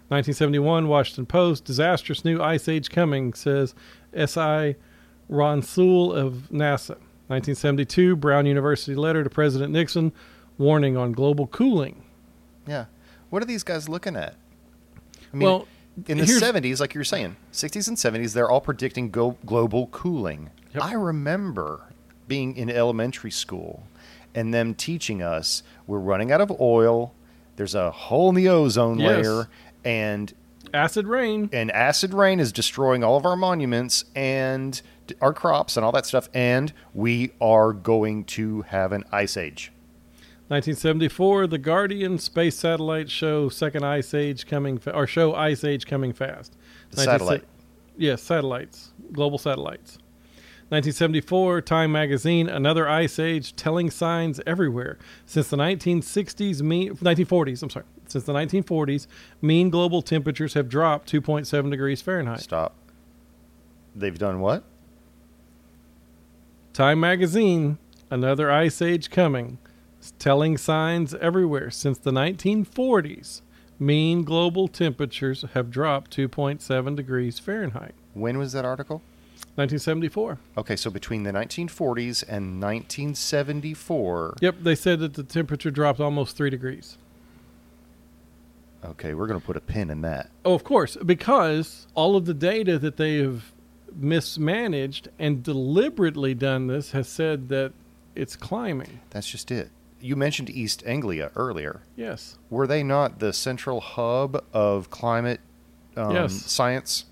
[0.07, 3.75] 1971 Washington Post disastrous new ice age coming, says
[4.13, 4.75] S.I.
[5.27, 6.97] Ron Ronsoul of NASA.
[7.27, 10.11] 1972 Brown University letter to President Nixon
[10.57, 12.03] warning on global cooling.
[12.67, 12.85] Yeah.
[13.29, 14.35] What are these guys looking at?
[15.33, 15.67] I mean, well,
[16.07, 19.87] in the 70s, like you were saying, 60s and 70s, they're all predicting go- global
[19.87, 20.49] cooling.
[20.73, 20.83] Yep.
[20.83, 21.81] I remember
[22.27, 23.83] being in elementary school
[24.35, 27.13] and them teaching us we're running out of oil.
[27.57, 29.25] There's a hole in the ozone Yes.
[29.25, 29.49] layer,
[29.83, 30.33] and
[30.73, 31.49] Acid rain.
[31.51, 34.81] and acid rain is destroying all of our monuments and
[35.19, 36.29] our crops and all that stuff.
[36.33, 39.71] And we are going to have an ice age.
[40.51, 45.85] 1974, the Guardian space satellites show second ice age coming, fa- or show ice age
[45.85, 46.57] coming fast.
[46.89, 47.43] The 19se- satellite.
[47.97, 49.97] Yes, satellites, global satellites.
[50.67, 54.97] 1974, Time Magazine, another ice age, telling signs everywhere.
[55.25, 59.07] Since the 1960s, mean 1940s, I'm sorry, since the 1940s,
[59.41, 62.41] mean global temperatures have dropped 2.7 degrees Fahrenheit.
[62.41, 62.75] Stop.
[63.95, 64.65] They've done what?
[66.73, 67.77] Time Magazine,
[68.09, 69.57] another ice age coming,
[70.19, 71.69] telling signs everywhere.
[71.69, 73.41] Since the 1940s,
[73.79, 77.93] mean global temperatures have dropped 2.7 degrees Fahrenheit.
[78.13, 79.01] When was that article?
[79.55, 80.37] 1974.
[80.57, 84.35] Okay, so between the 1940s and 1974.
[84.39, 86.97] Yep, they said that the temperature dropped almost 3 degrees.
[88.83, 90.29] Okay, we're going to put a pin in that.
[90.45, 93.51] Oh, of course, because all of the data that they have
[93.93, 97.73] mismanaged and deliberately done this has said that
[98.15, 99.01] it's climbing.
[99.09, 99.69] That's just it.
[100.01, 101.81] You mentioned East Anglia earlier.
[101.95, 102.37] Yes.
[102.49, 105.39] Were they not the central hub of climate
[105.95, 106.33] um, Yes.
[106.33, 107.05] science?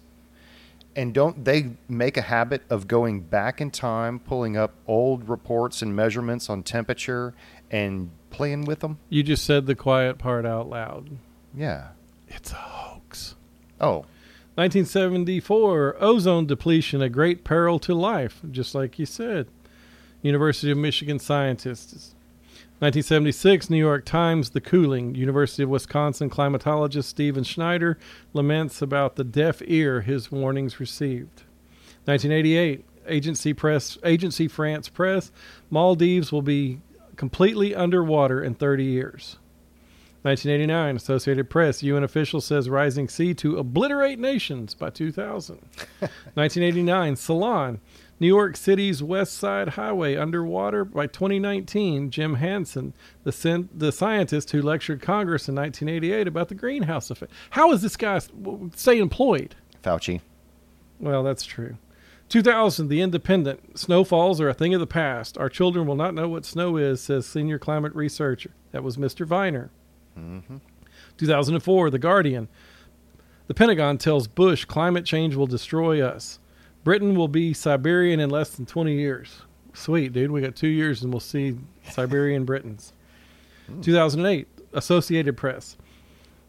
[0.95, 5.81] And don't they make a habit of going back in time, pulling up old reports
[5.81, 7.33] and measurements on temperature
[7.71, 8.97] and playing with them?
[9.07, 11.11] You just said the quiet part out loud.
[11.55, 11.89] Yeah.
[12.27, 13.35] It's a hoax.
[13.79, 14.05] Oh,
[14.55, 19.47] 1974, ozone depletion, a great peril to life, just like you said.
[20.21, 22.13] University of Michigan scientists.
[22.79, 25.13] 1976, New York Times, the cooling.
[25.13, 27.99] University of Wisconsin climatologist Stephen Schneider
[28.31, 31.43] laments about the deaf ear his warnings received.
[32.05, 35.29] 1988, Agency Press, Agency France Press,
[35.69, 36.79] Maldives will be
[37.17, 39.35] completely underwater in 30 years.
[40.21, 45.57] 1989, Associated Press, UN official says rising sea to obliterate nations by 2000.
[45.99, 47.81] 1989, Salon,
[48.19, 52.09] New York City's West Side Highway underwater by 2019.
[52.11, 57.31] Jim Hansen, the, sen- the scientist who lectured Congress in 1988 about the greenhouse effect.
[57.51, 58.19] How is this guy
[58.75, 59.55] stay employed?
[59.83, 60.21] Fauci.
[60.99, 61.77] Well, that's true.
[62.27, 63.79] 2000, The Independent.
[63.79, 65.37] Snowfalls are a thing of the past.
[65.37, 68.51] Our children will not know what snow is, says senior climate researcher.
[68.71, 69.25] That was Mr.
[69.25, 69.71] Viner.
[70.17, 70.57] Mm-hmm.
[71.17, 72.47] 2004, The Guardian.
[73.47, 76.39] The Pentagon tells Bush climate change will destroy us.
[76.89, 79.43] Britain will be Siberian in less than 20 years.
[79.75, 80.31] Sweet, dude.
[80.31, 81.55] We got two years and we'll see
[81.87, 82.93] Siberian Britons.
[83.67, 83.81] Hmm.
[83.81, 85.77] 2008, Associated Press.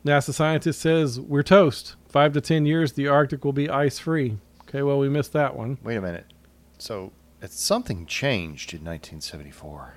[0.02, 1.96] NASA scientist says we're toast.
[2.08, 4.38] Five to 10 years, the Arctic will be ice free.
[4.62, 5.76] Okay, well, we missed that one.
[5.82, 6.32] Wait a minute.
[6.78, 9.96] So it's something changed in 1974.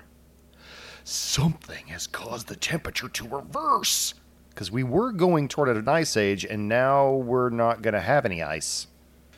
[1.04, 4.12] Something has caused the temperature to reverse.
[4.50, 8.26] Because we were going toward an ice age, and now we're not going to have
[8.26, 8.88] any ice.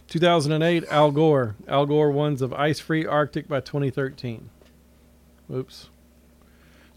[0.08, 1.56] 2008, Al Gore.
[1.66, 4.50] Al Gore warns of ice free Arctic by 2013.
[5.52, 5.88] Oops.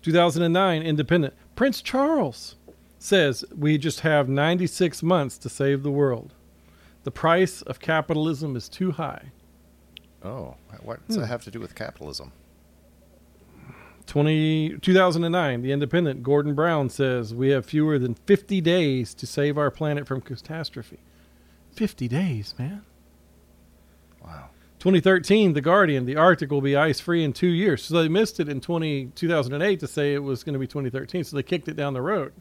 [0.02, 1.34] 2009, Independent.
[1.56, 2.56] Prince Charles
[2.98, 6.34] says we just have 96 months to save the world.
[7.04, 9.32] The price of capitalism is too high.
[10.24, 11.30] Oh, what does that hmm.
[11.30, 12.34] have to do with capitalism?
[14.06, 16.24] 20, 2009, The Independent.
[16.24, 20.98] Gordon Brown says we have fewer than 50 days to save our planet from catastrophe.
[21.74, 22.84] 50 days, man.
[24.24, 24.50] Wow.
[24.80, 27.84] 2013, The Guardian, the Arctic will be ice free in two years.
[27.84, 31.26] So they missed it in 20, 2008 to say it was going to be 2013,
[31.26, 32.32] so they kicked it down the road.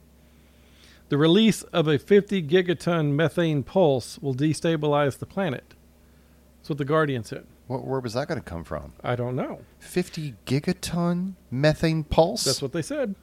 [1.09, 5.75] The release of a 50 gigaton methane pulse will destabilize the planet.
[6.59, 7.47] That's what The Guardian said.
[7.67, 8.93] What, where was that going to come from?
[9.03, 9.63] I don't know.
[9.81, 12.45] 50 gigaton methane pulse?
[12.45, 13.15] That's what they said.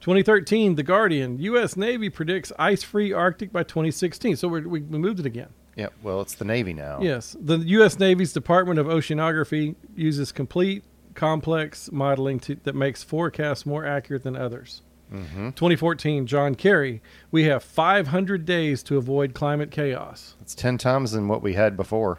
[0.00, 1.76] 2013, The Guardian, U.S.
[1.76, 4.36] Navy predicts ice free Arctic by 2016.
[4.36, 5.48] So we're, we we moved it again.
[5.78, 6.98] Yeah, well, it's the Navy now.
[7.00, 8.00] Yes, the U.S.
[8.00, 10.82] Navy's Department of Oceanography uses complete,
[11.14, 14.82] complex modeling to, that makes forecasts more accurate than others.
[15.12, 15.50] Mm-hmm.
[15.50, 20.34] 2014, John Kerry, we have 500 days to avoid climate chaos.
[20.40, 22.18] It's 10 times than what we had before.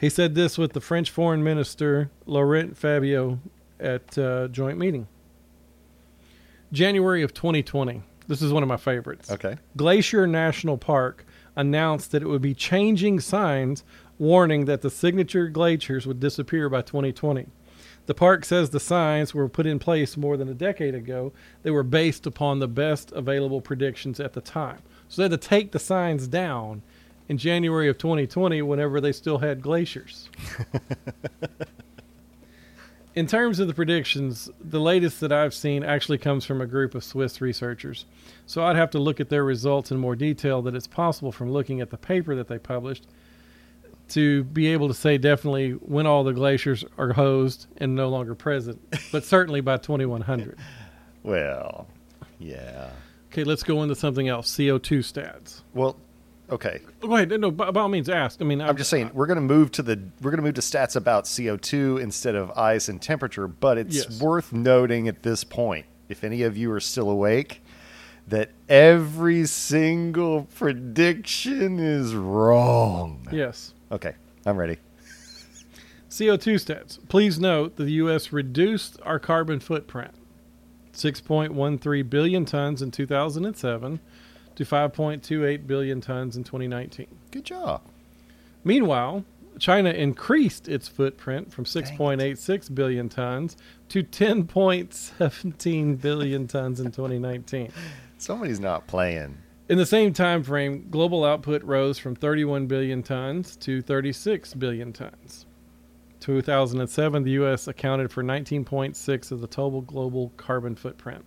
[0.00, 3.36] He said this with the French Foreign Minister Laurent Fabius
[3.78, 5.08] at uh, joint meeting.
[6.72, 8.02] January of 2020.
[8.26, 9.30] This is one of my favorites.
[9.30, 9.56] Okay.
[9.76, 11.26] Glacier National Park
[11.56, 13.84] announced that it would be changing signs
[14.18, 17.46] warning that the signature glaciers would disappear by 2020.
[18.06, 21.32] The park says the signs were put in place more than a decade ago.
[21.62, 24.80] They were based upon the best available predictions at the time.
[25.08, 26.82] So they had to take the signs down
[27.28, 30.28] in January of 2020 whenever they still had glaciers.
[33.14, 36.94] in terms of the predictions, the latest that I've seen actually comes from a group
[36.94, 38.06] of Swiss researchers.
[38.46, 41.50] So I'd have to look at their results in more detail that it's possible from
[41.50, 43.06] looking at the paper that they published
[44.10, 48.34] to be able to say definitely when all the glaciers are hosed and no longer
[48.34, 48.80] present,
[49.12, 50.58] but certainly by 2100.
[51.22, 51.86] Well,
[52.38, 52.88] yeah.
[53.26, 55.60] Okay, let's go into something else CO2 stats.
[55.74, 55.98] Well,
[56.50, 56.80] okay.
[57.00, 57.30] Go ahead.
[57.40, 58.40] No, by, by all means, ask.
[58.40, 60.54] I mean, I'm just saying we're going to move to the we're going to move
[60.54, 64.20] to stats about CO2 instead of ice and temperature, but it's Yes.
[64.20, 67.62] worth noting at this point, if any of you are still awake,
[68.28, 73.26] that every single prediction is wrong.
[73.32, 73.74] Yes.
[73.90, 74.14] Okay,
[74.46, 74.76] I'm ready.
[76.08, 76.98] CO2 stats.
[77.08, 78.32] Please note that the U.S.
[78.32, 80.10] reduced our carbon footprint
[80.92, 84.00] 6.13 billion tons in 2007
[84.60, 87.06] to 5.28 billion tons in 2019.
[87.30, 87.80] Good job.
[88.62, 89.24] Meanwhile,
[89.58, 93.56] China increased its footprint from 6.86 billion tons
[93.88, 97.72] to 10.17 billion tons in 2019.
[98.18, 99.38] Somebody's not playing.
[99.70, 104.92] In the same time frame, global output rose from 31 billion tons to 36 billion
[104.92, 105.46] tons.
[106.20, 107.66] 2007, the U.S.
[107.66, 111.24] accounted for 19.6 of the total global carbon footprint.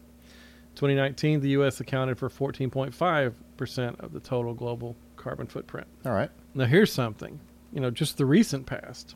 [0.75, 1.79] 2019, the U.S.
[1.79, 5.87] accounted for 14.5 percent of the total global carbon footprint.
[6.05, 6.29] All right.
[6.53, 7.39] Now, here's something,
[7.71, 9.15] you know, just the recent past.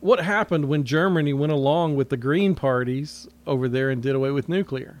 [0.00, 4.30] What happened when Germany went along with the Green parties over there and did away
[4.30, 5.00] with nuclear?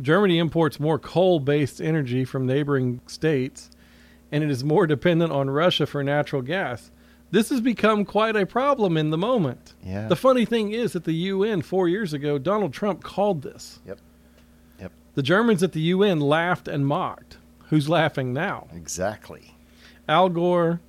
[0.00, 3.70] Germany imports more coal based energy from neighboring states,
[4.32, 6.90] and it is more dependent on Russia for natural gas.
[7.30, 9.74] This has become quite a problem in the moment.
[9.84, 10.08] Yeah.
[10.08, 13.78] The funny thing is, at the UN four years ago, Donald Trump called this.
[13.86, 13.98] Yep.
[14.80, 14.92] Yep.
[15.14, 17.38] The Germans at the UN laughed and mocked.
[17.68, 18.66] Who's laughing now?
[18.74, 19.54] Exactly.
[20.08, 20.80] Al Gore,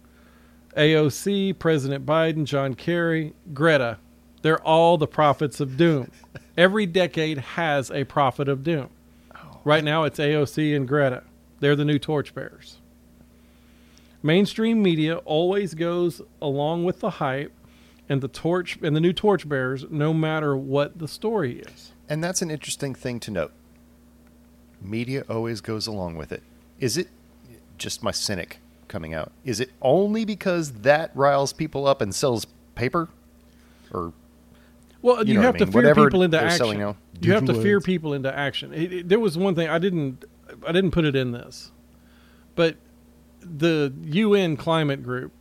[0.75, 3.99] AOC, President Biden, John Kerry, Greta.
[4.41, 6.11] They're all the prophets of doom.
[6.57, 8.89] Every decade has a prophet of doom.
[9.35, 9.59] Oh.
[9.63, 11.21] Right now, it's AOC and Greta.
[11.59, 12.80] They're the new torchbearers.
[14.23, 17.51] Mainstream media always goes along with the hype
[18.07, 21.91] and the torch and the new torchbearers, no matter what the story is.
[22.07, 23.51] And that's an interesting thing to note.
[24.81, 26.43] Media always goes along with it.
[26.79, 27.07] Is it
[27.77, 29.31] just my cynic coming out?
[29.45, 32.45] Is it only because that riles people up and sells
[32.75, 33.07] paper?
[33.93, 34.13] Or
[35.01, 35.71] Well, You you, know have what I to mean.
[35.73, 36.77] fear Whatever people into action.
[36.79, 36.95] now.
[37.21, 38.73] You have to Digital fear people into action.
[38.73, 40.25] It, it- there was one thing I didn't,
[40.67, 41.71] I didn't put it in this,
[42.55, 42.75] but
[43.41, 45.31] the UN climate group,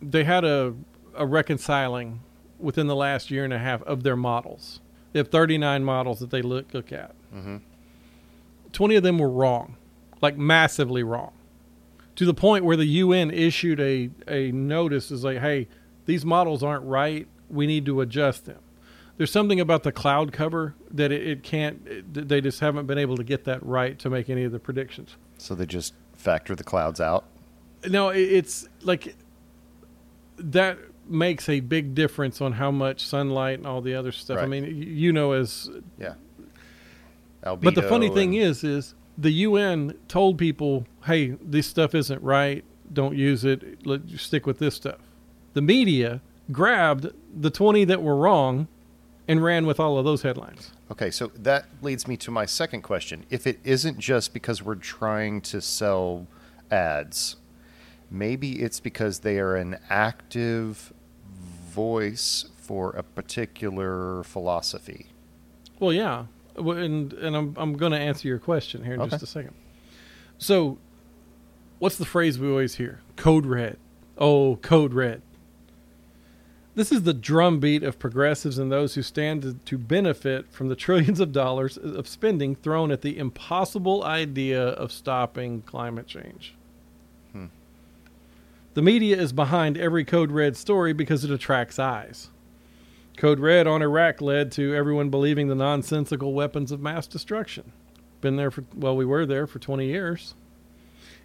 [0.00, 0.74] they had a
[1.14, 2.20] a reconciling
[2.58, 4.80] within the last year and a half of their models.
[5.12, 7.14] They have 39 models that they look look at.
[7.34, 7.60] Mhm.
[8.72, 9.76] 20 of them were wrong,
[10.20, 11.32] like massively wrong,
[12.16, 15.68] to the point where the UN issued a a notice is like, hey,
[16.04, 17.26] these models aren't right.
[17.48, 18.58] We need to adjust them
[19.16, 22.98] there's something about the cloud cover that it, it can't it, they just haven't been
[22.98, 26.54] able to get that right to make any of the predictions so they just factor
[26.54, 27.24] the clouds out?
[27.88, 29.14] No it's like
[30.38, 30.78] that
[31.08, 34.38] makes a big difference on how much sunlight and all the other stuff.
[34.38, 36.14] I mean you know as Yeah.
[37.42, 42.22] but the funny Albedo thing is is the un told people hey this stuff isn't
[42.22, 42.64] right.
[42.92, 43.86] Don't use it.
[43.86, 44.98] Let stick with this stuff.
[45.54, 46.20] The media
[46.52, 48.68] grabbed the 20 that were wrong
[49.28, 50.72] and ran with all of those headlines.
[50.90, 53.26] Okay, so that leads me to my second question.
[53.30, 56.28] If it isn't just because we're trying to sell
[56.70, 57.36] ads,
[58.10, 60.92] maybe it's because they are an active
[61.70, 65.06] voice for a particular philosophy.
[65.78, 66.26] Well, yeah,
[66.56, 69.10] and and I'm I'm going to answer your question here in Okay.
[69.10, 69.54] just a second.
[70.38, 70.78] So,
[71.78, 73.00] what's the phrase we always hear?
[73.16, 73.78] Code red.
[74.18, 75.22] Oh, code red.
[76.74, 80.76] This is the drumbeat of progressives and those who stand to, to benefit from the
[80.76, 86.54] trillions of dollars of spending thrown at the impossible idea of stopping climate change.
[88.76, 92.28] The media is behind every code red story because it attracts eyes.
[93.16, 97.72] Code Red on Iraq led to everyone believing the nonsensical weapons of mass destruction.
[98.20, 100.34] Been there for, well, we were there for 20 years.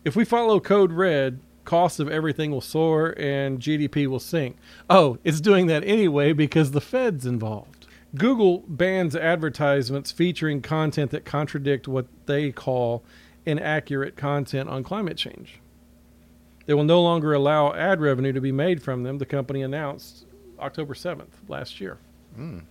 [0.05, 4.55] If we follow Code Red, costs of everything will soar and GDP will sink.
[4.89, 7.85] Oh, it's doing that anyway because the Fed's involved.
[8.15, 13.03] Google bans advertisements featuring content that contradict what they call
[13.45, 15.60] inaccurate content on climate change.
[16.65, 20.25] They will no longer allow ad revenue to be made from them, the company announced
[20.59, 21.97] October 7th last year.
[22.37, 22.63] Mm.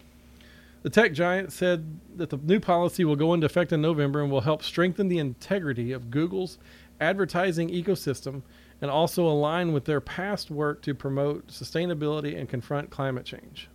[0.83, 4.31] The tech giant said that the new policy will go into effect in November and
[4.31, 6.59] will help strengthen the integrity of Google's
[7.01, 8.43] advertising ecosystem
[8.81, 13.69] and also align with their past work to promote sustainability and confront climate change.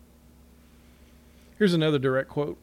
[1.58, 2.58] Here's another direct quote.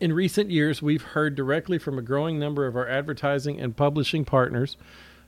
[0.00, 4.24] In recent years, we've heard directly from a growing number of our advertising and publishing
[4.24, 4.76] partners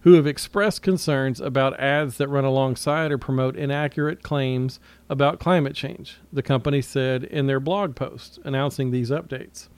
[0.02, 4.78] who have expressed concerns about ads that run alongside or promote inaccurate claims
[5.08, 9.68] about climate change, the company said in their blog post announcing these updates.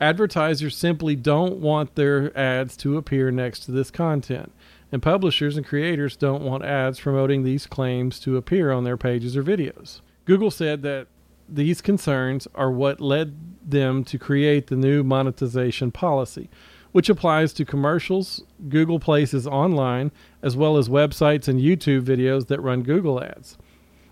[0.00, 4.52] Advertisers simply don't want their ads to appear next to this content,
[4.92, 9.36] and publishers and creators don't want ads promoting these claims to appear on their pages
[9.36, 10.00] or videos.
[10.24, 11.08] Google said that
[11.48, 13.34] these concerns are what led
[13.66, 16.48] them to create the new monetization policy,
[16.92, 20.10] which applies to commercials Google places online,
[20.42, 23.58] as well as websites and YouTube videos that run Google ads.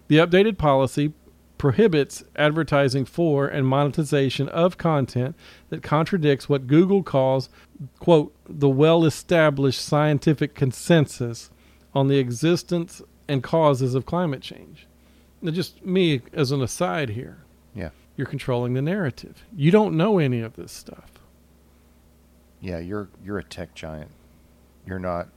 [0.09, 1.13] The updated policy
[1.59, 5.35] prohibits advertising for and monetization of content
[5.71, 7.49] that contradicts what Google calls,
[7.99, 11.51] quote, the well established scientific consensus
[11.95, 14.87] on the existence and causes of climate change.
[15.41, 17.39] Now, just me as an aside here.
[17.75, 17.91] Yeah.
[18.17, 19.45] You're controlling the narrative.
[19.55, 21.11] You don't know any of this stuff.
[22.61, 24.11] Yeah, you're you're a tech giant.
[24.87, 25.29] You're not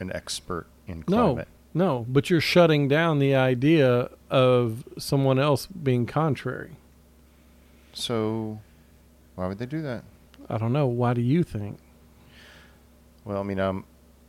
[0.00, 1.48] an expert in No, climate.
[1.74, 6.76] no, but you're shutting down the idea of someone else being contrary.
[7.92, 8.60] So
[9.34, 10.04] why would they do that?
[10.48, 10.86] I don't know.
[10.86, 11.78] Why do you think?
[13.24, 13.84] Well, I mean, I'm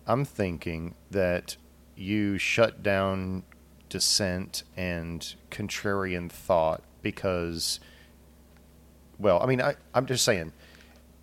[0.07, 1.55] I'm thinking that
[1.95, 3.43] you shut down
[3.89, 7.80] dissent and contrarian thought because
[9.18, 10.53] well, I mean, I, I'm just saying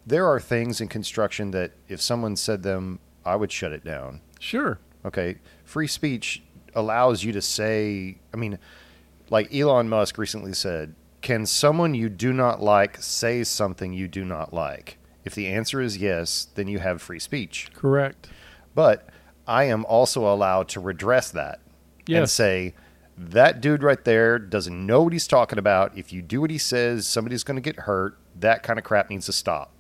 [0.07, 4.21] there are things in construction that if someone said them, I would shut it down.
[4.39, 4.79] Sure.
[5.05, 6.43] Okay, free speech
[6.75, 8.59] allows you to say, I mean,
[9.31, 14.25] like Elon Musk recently said, can someone you do not like say something you do
[14.25, 14.99] not like?
[15.25, 17.71] If the answer is yes, then you have free speech.
[17.75, 18.29] Correct.
[18.75, 19.09] But
[19.47, 21.61] I am also allowed to redress that
[22.09, 22.75] and say,
[23.19, 25.97] that dude right there doesn't know what he's talking about.
[25.97, 28.19] If you do what he says, somebody's going to get hurt.
[28.39, 29.73] That kind of crap needs to stop.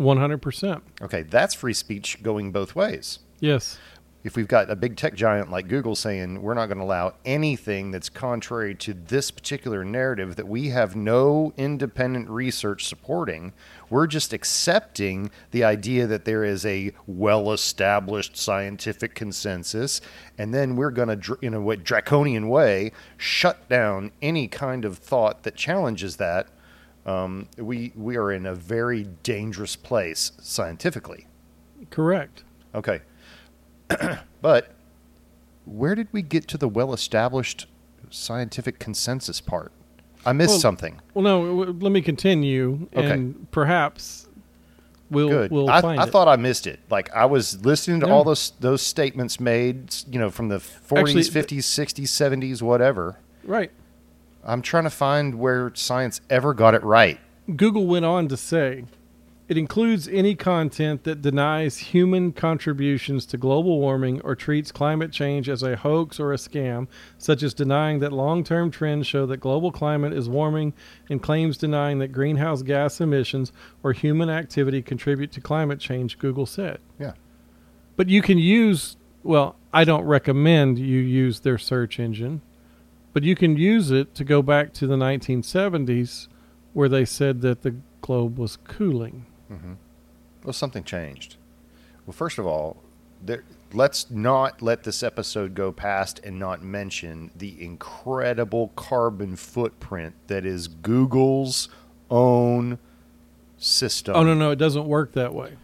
[0.00, 0.80] 100%.
[1.02, 3.18] Okay, that's free speech going both ways.
[3.38, 3.78] Yes.
[4.22, 7.14] if we've got a big tech giant like Google saying we're not going to allow
[7.24, 13.52] anything that's contrary to this particular narrative that we have no independent research supporting,
[13.88, 20.02] we're just accepting the idea that there is a well established scientific consensus,
[20.36, 25.44] and then we're going to, in a draconian way, shut down any kind of thought
[25.44, 26.48] that challenges that.
[27.06, 31.26] Um, we, we are in a very dangerous place scientifically.
[31.90, 32.44] Correct.
[32.74, 33.00] Okay.
[34.42, 34.72] but
[35.64, 37.66] where did we get to the well established
[38.10, 39.72] scientific consensus part?
[40.26, 41.00] I missed Well, something.
[41.14, 43.10] Well, no, w- let me continue, Okay.
[43.10, 44.28] and perhaps
[45.10, 45.50] we'll Good.
[45.50, 46.10] we'll I, find I it.
[46.10, 46.80] thought I missed it.
[46.90, 48.12] Like I was listening to No.
[48.12, 53.16] all those those statements made, you know, from the 40s, Actually, 50s, 60s, 70s, whatever.
[53.44, 53.70] right.
[54.44, 57.20] I'm trying to find where science ever got it right.
[57.56, 58.84] Google went on to say
[59.50, 65.48] it includes any content that denies human contributions to global warming or treats climate change
[65.48, 66.86] as a hoax or a scam,
[67.18, 70.72] such as denying that long term trends show that global climate is warming
[71.08, 76.46] and claims denying that greenhouse gas emissions or human activity contribute to climate change, Google
[76.46, 76.78] said.
[77.00, 77.14] Yeah.
[77.96, 82.40] But you can use, well, I don't recommend you use their search engine,
[83.12, 86.28] but you can use it to go back to the 1970s
[86.72, 89.26] where they said that the globe was cooling.
[89.50, 89.72] Mm-hmm.
[90.44, 91.36] Well, something changed.
[92.06, 92.82] Well, first of all,
[93.22, 100.14] there, let's not let this episode go past and not mention the incredible carbon footprint
[100.28, 101.68] that is Google's
[102.10, 102.78] own
[103.58, 104.16] system.
[104.16, 105.56] Oh, no, no, it doesn't work that way.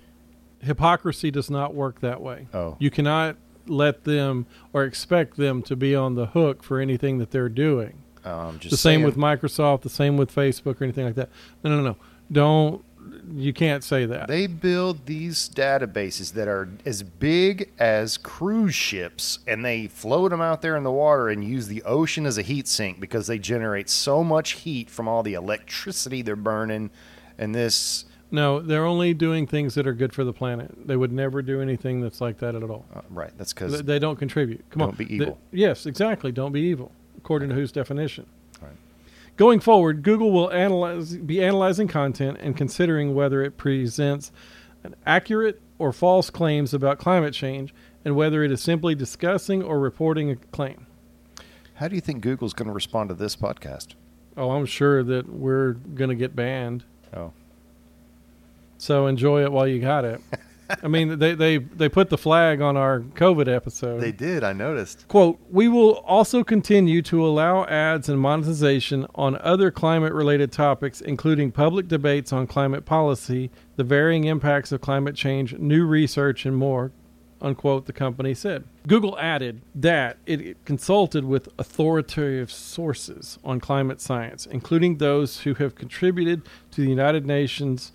[0.60, 2.48] Hypocrisy does not work that way.
[2.52, 2.76] Oh.
[2.78, 3.36] You cannot
[3.68, 8.02] let them or expect them to be on the hook for anything that they're doing.
[8.24, 9.04] Um, just the same saying.
[9.04, 11.28] with Microsoft, the same with Facebook or anything like that.
[11.62, 11.96] No, no, no.
[12.30, 12.84] Don't,
[13.32, 14.26] you can't say that.
[14.26, 20.40] They build these databases that are as big as cruise ships, and they float them
[20.40, 23.38] out there in the water and use the ocean as a heat sink because they
[23.38, 26.90] generate so much heat from all the electricity they're burning.
[27.38, 30.70] And this, No, they're only doing things that are good for the planet.
[30.86, 32.84] They would never do anything that's like that at all.
[32.94, 33.30] uh, right?
[33.38, 34.64] That's because they don't contribute.
[34.70, 34.88] Come on.
[34.88, 35.38] Don't be evil.
[35.52, 36.32] yes, exactly.
[36.32, 38.26] Don't be evil, according to whose definition.
[38.60, 38.72] Right.
[39.36, 44.32] Going forward, Google will analyze, be analyzing content and considering whether it presents
[44.82, 47.72] an accurate or false claims about climate change
[48.04, 50.86] and whether it is simply discussing or reporting a claim.
[51.74, 53.94] how do you think Google's going to respond to this podcast?
[54.36, 56.84] Oh, I'm sure that we're going to get banned.
[57.14, 57.32] Oh,
[58.78, 60.20] So enjoy it while you got it.
[60.82, 64.00] I mean, they, they, they put the flag on our COVID episode.
[64.00, 64.42] They did.
[64.42, 65.06] I noticed.
[65.08, 71.00] Quote, we will also continue to allow ads and monetization on other climate related topics,
[71.00, 76.56] including public debates on climate policy, the varying impacts of climate change, new research, and
[76.56, 76.90] more,
[77.40, 78.64] unquote, the company said.
[78.88, 85.76] Google added that it consulted with authoritative sources on climate science, including those who have
[85.76, 87.92] contributed to the United Nations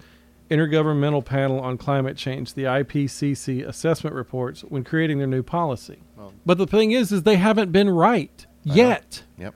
[0.52, 6.04] Intergovernmental Panel on Climate Change, the IPCC assessment reports, when creating their new policy.
[6.18, 9.24] Well- but the thing is, is they haven't been right yet.
[9.38, 9.56] Yep.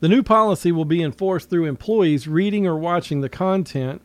[0.00, 4.00] The new policy will be enforced through employees reading or watching the content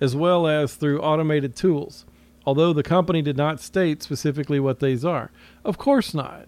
[0.00, 2.06] as well as through automated tools,
[2.46, 5.32] although the company did not state specifically what these are.
[5.64, 6.46] Of course not.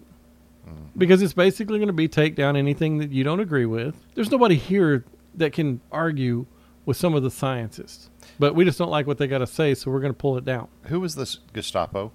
[0.65, 0.97] Mm-hmm.
[0.97, 3.95] Because it's basically going to be take down anything that you don't agree with.
[4.15, 5.03] There's nobody here
[5.35, 6.45] that can argue
[6.85, 8.09] with some of the scientists.
[8.39, 10.37] But we just don't like what they got to say, so we're going to pull
[10.37, 10.67] it down.
[10.85, 12.11] Who was this Gestapo?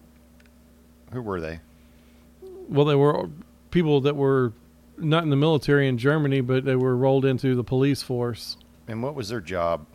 [1.12, 1.61] Who were they?
[2.69, 3.31] Well, they were
[3.71, 4.53] people that were
[4.99, 8.57] not in the military in Germany, but they were rolled into the police force
[8.89, 9.87] And what was their job?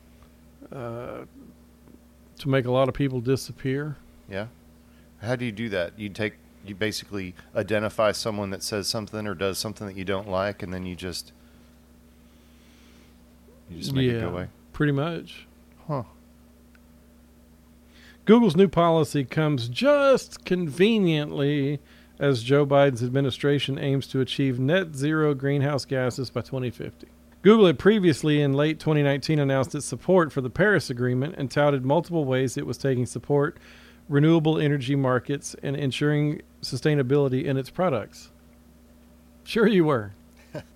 [0.71, 1.25] uh,
[2.39, 3.95] to make a lot of people disappear.
[4.29, 4.47] Yeah.
[5.21, 5.99] How do you do that?
[5.99, 6.33] You take
[6.65, 10.73] you basically identify someone that says something or does something that you don't like, and
[10.73, 11.31] then you just
[13.69, 14.47] you just make it go away.
[14.71, 15.45] pretty much.
[15.87, 16.03] Huh.
[18.25, 21.79] Google's new policy comes just conveniently
[22.19, 27.07] as Joe Biden's administration aims to achieve net zero greenhouse gases by 2050.
[27.41, 31.83] Google had previously in late 2019 announced its support for the Paris Agreement and touted
[31.83, 33.57] multiple ways it was taking support
[34.07, 38.31] renewable energy markets and ensuring sustainability in its products.
[39.43, 40.13] Sure you were.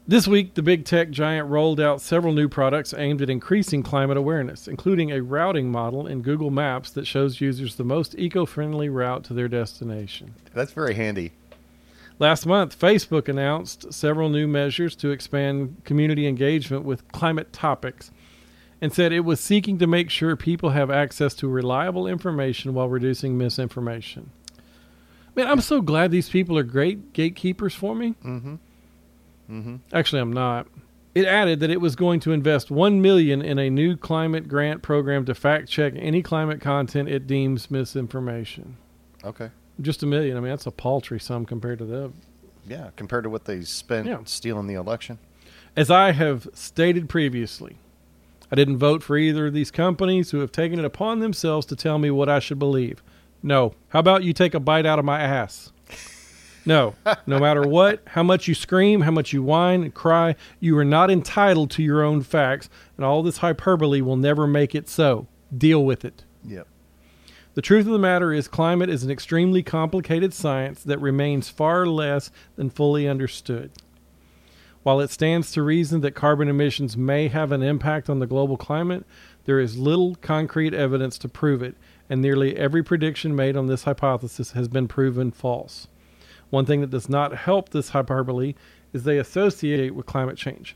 [0.07, 4.17] This week, the big tech giant rolled out several new products aimed at increasing climate
[4.17, 8.89] awareness, including a routing model in Google Maps that shows users the most eco friendly
[8.89, 10.33] route to their destination.
[10.53, 11.33] That's very handy.
[12.19, 18.11] Last month, Facebook announced several new measures to expand community engagement with climate topics
[18.81, 22.89] and said it was seeking to make sure people have access to reliable information while
[22.89, 24.31] reducing misinformation.
[25.35, 28.15] Man, I'm so glad these people are great gatekeepers for me.
[28.23, 28.55] Mm-hmm.
[29.49, 29.75] Mm-hmm.
[29.93, 30.67] Actually, I'm not.
[31.15, 34.83] It added that it was going to invest 1 million in a new climate grant
[34.83, 38.77] program to fact check any climate content it deems misinformation.
[39.23, 39.49] Okay.
[39.81, 40.37] Just a million.
[40.37, 42.11] I mean, that's a paltry sum compared to the
[42.67, 44.19] Yeah, compared to what they spent Yeah.
[44.25, 45.17] stealing the election.
[45.75, 47.77] As I have stated previously,
[48.51, 51.75] I didn't vote for either of these companies who have taken it upon themselves to
[51.75, 53.01] tell me what I should believe.
[53.41, 53.73] No.
[53.89, 55.71] How about you take a bite out of my ass?
[56.67, 56.95] No.
[57.25, 60.85] No matter what, how much you scream, how much you whine and cry, you are
[60.85, 65.27] not entitled to your own facts, and all this hyperbole will never make it so.
[65.57, 66.25] Deal with it.
[66.43, 66.67] Yep.
[67.53, 71.87] The truth of the matter is, climate is an extremely complicated science that remains far
[71.87, 73.71] less than fully understood.
[74.83, 78.57] While it stands to reason that carbon emissions may have an impact on the global
[78.57, 79.05] climate,
[79.45, 81.75] there is little concrete evidence to prove it,
[82.09, 85.87] and nearly every prediction made on this hypothesis has been proven false.
[86.49, 88.55] One thing that does not help this hyperbole
[88.93, 90.75] is they associate it with climate change.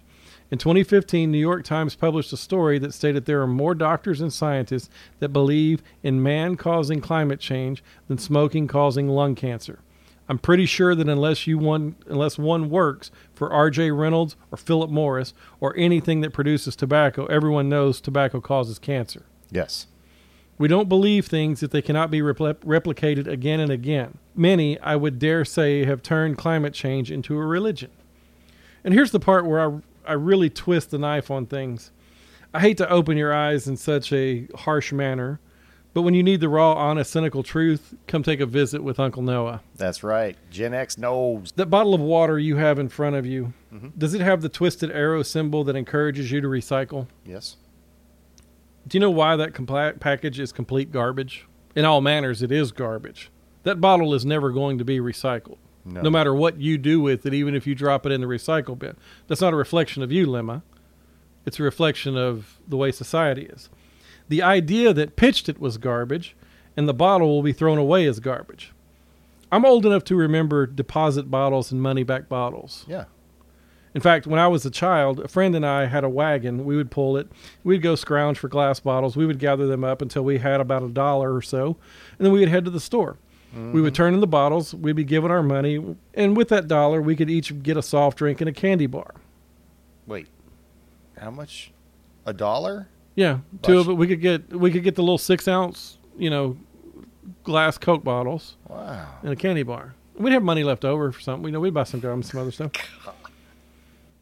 [0.52, 4.34] In 2015, New York Times published a story that stated there are more doctors and
[4.34, 9.80] scientists that believe in man causing climate change than smoking causing lung cancer.
[10.28, 13.92] I'm pretty sure that unless you one unless one works for R.J.
[13.92, 19.26] Reynolds or Philip Morris or anything that produces tobacco, everyone knows tobacco causes cancer.
[19.50, 19.88] Yes.
[20.62, 24.20] We don't believe things if they cannot be repli- replicated again and again.
[24.36, 27.90] Many, I would dare say, have turned climate change into a religion.
[28.84, 31.92] And here's the part where I, I really twist the knife on things.
[32.54, 35.40] I hate to open your eyes in such a harsh manner,
[35.96, 39.24] but when you need the raw, honest, cynical truth, come take a visit with Uncle
[39.24, 39.62] Noah.
[39.78, 40.38] That's right.
[40.52, 41.54] Gen X knows.
[41.54, 43.94] That bottle of water you have in front of you, Mhm.
[43.98, 47.08] does it have the twisted arrow symbol that encourages you to recycle?
[47.26, 47.56] Yes.
[48.88, 51.48] Do you know why that package is complete garbage?
[51.76, 53.30] In all manners, it is garbage.
[53.64, 56.02] That bottle is never going to be recycled, No.
[56.02, 58.78] no matter what you do with it, even if you drop it in the recycle
[58.78, 58.98] bin.
[59.28, 60.64] That's not a reflection of you, Lemma.
[61.46, 63.70] It's a reflection of the way society is.
[64.30, 66.36] The idea that pitched it was garbage
[66.76, 68.74] and the bottle will be thrown away as garbage.
[69.52, 72.86] I'm old enough to remember deposit bottles and money back bottles.
[72.88, 73.06] Yeah.
[73.94, 76.64] In fact, when I was a child, a friend and I had a wagon.
[76.64, 77.28] We would pull it.
[77.64, 79.18] We'd go scrounge for glass bottles.
[79.18, 81.78] We would gather them up until we had about a dollar or so,
[82.18, 83.18] and then we would head to the store.
[83.54, 83.96] We would mm-hmm.
[83.96, 84.74] turn in the bottles.
[84.74, 88.18] We'd be given our money, and with that dollar, we could each get a soft
[88.18, 89.14] drink and a candy bar.
[90.08, 90.30] Wait.
[91.20, 91.72] How much?
[92.26, 92.88] A dollar?
[93.16, 93.94] Yeah, two of it.
[93.94, 96.56] We could get we could get the little six ounce, you know,
[97.44, 99.16] glass Coke bottles Wow.
[99.22, 99.96] and a candy bar.
[100.16, 101.44] We'd have money left over for something.
[101.44, 102.72] We know we'd buy some gum, some other stuff.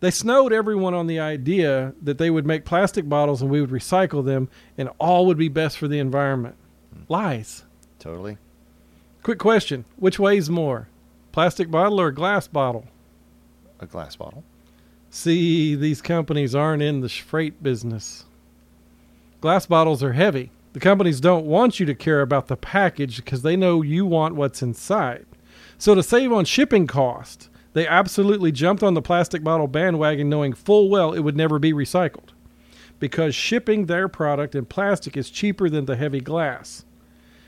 [0.02, 3.70] They snowed everyone on the idea that they would make plastic bottles and we would
[3.70, 6.56] recycle them and all would be best for the environment.
[6.94, 7.04] Hmm.
[7.10, 7.64] Lies.
[8.00, 8.38] Totally.
[9.24, 10.88] Quick question Which weighs more,
[11.32, 12.86] plastic bottle or a glass bottle?
[13.80, 14.44] A glass bottle.
[15.10, 18.26] See, these companies aren't in the freight business.
[19.42, 20.52] Glass bottles are heavy.
[20.74, 24.36] The companies don't want you to care about the package because they know you want
[24.36, 25.26] what's inside.
[25.78, 30.52] So, to save on shipping cost, they absolutely jumped on the plastic bottle bandwagon knowing
[30.52, 32.30] full well it would never be recycled.
[33.00, 36.84] Because shipping their product in plastic is cheaper than the heavy glass.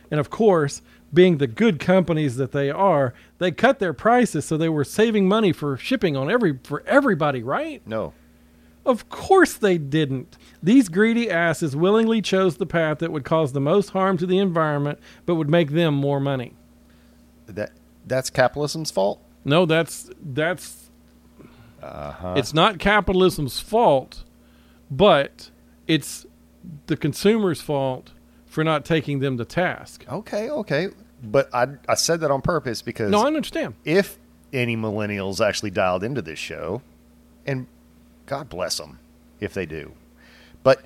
[0.10, 0.82] And of course,
[1.14, 5.28] being the good companies that they are, they cut their prices so they were saving
[5.28, 7.82] money for shipping on every for everybody, right?
[7.86, 8.14] No.
[8.86, 10.38] Of course they didn't.
[10.64, 14.40] These greedy asses willingly chose the path that would cause the most harm to the
[14.40, 16.54] environment but would make them more money.
[17.48, 17.74] That
[18.08, 19.22] that's capitalism's fault.
[19.46, 20.90] No, that's that's
[21.82, 22.36] Uh-huh.
[22.38, 24.24] it's not capitalism's fault,
[24.90, 25.50] but
[25.88, 26.26] it's
[26.88, 28.12] the consumer's fault
[28.46, 30.06] for not taking them to task.
[30.10, 30.90] okay, okay.
[31.24, 33.76] But I I said that on purpose because No, I understand.
[33.86, 34.18] if
[34.54, 36.82] any millennials actually dialed into this show,
[37.46, 37.68] and
[38.26, 39.00] God bless them
[39.40, 39.94] if they do,
[40.64, 40.84] but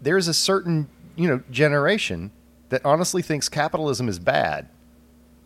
[0.00, 2.30] there's a certain you know generation
[2.70, 4.68] that honestly thinks capitalism is bad.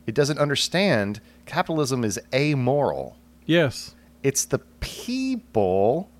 [0.06, 3.16] It doesn't understand capitalism is amoral.
[3.46, 3.94] Yes.
[4.22, 6.10] It's the people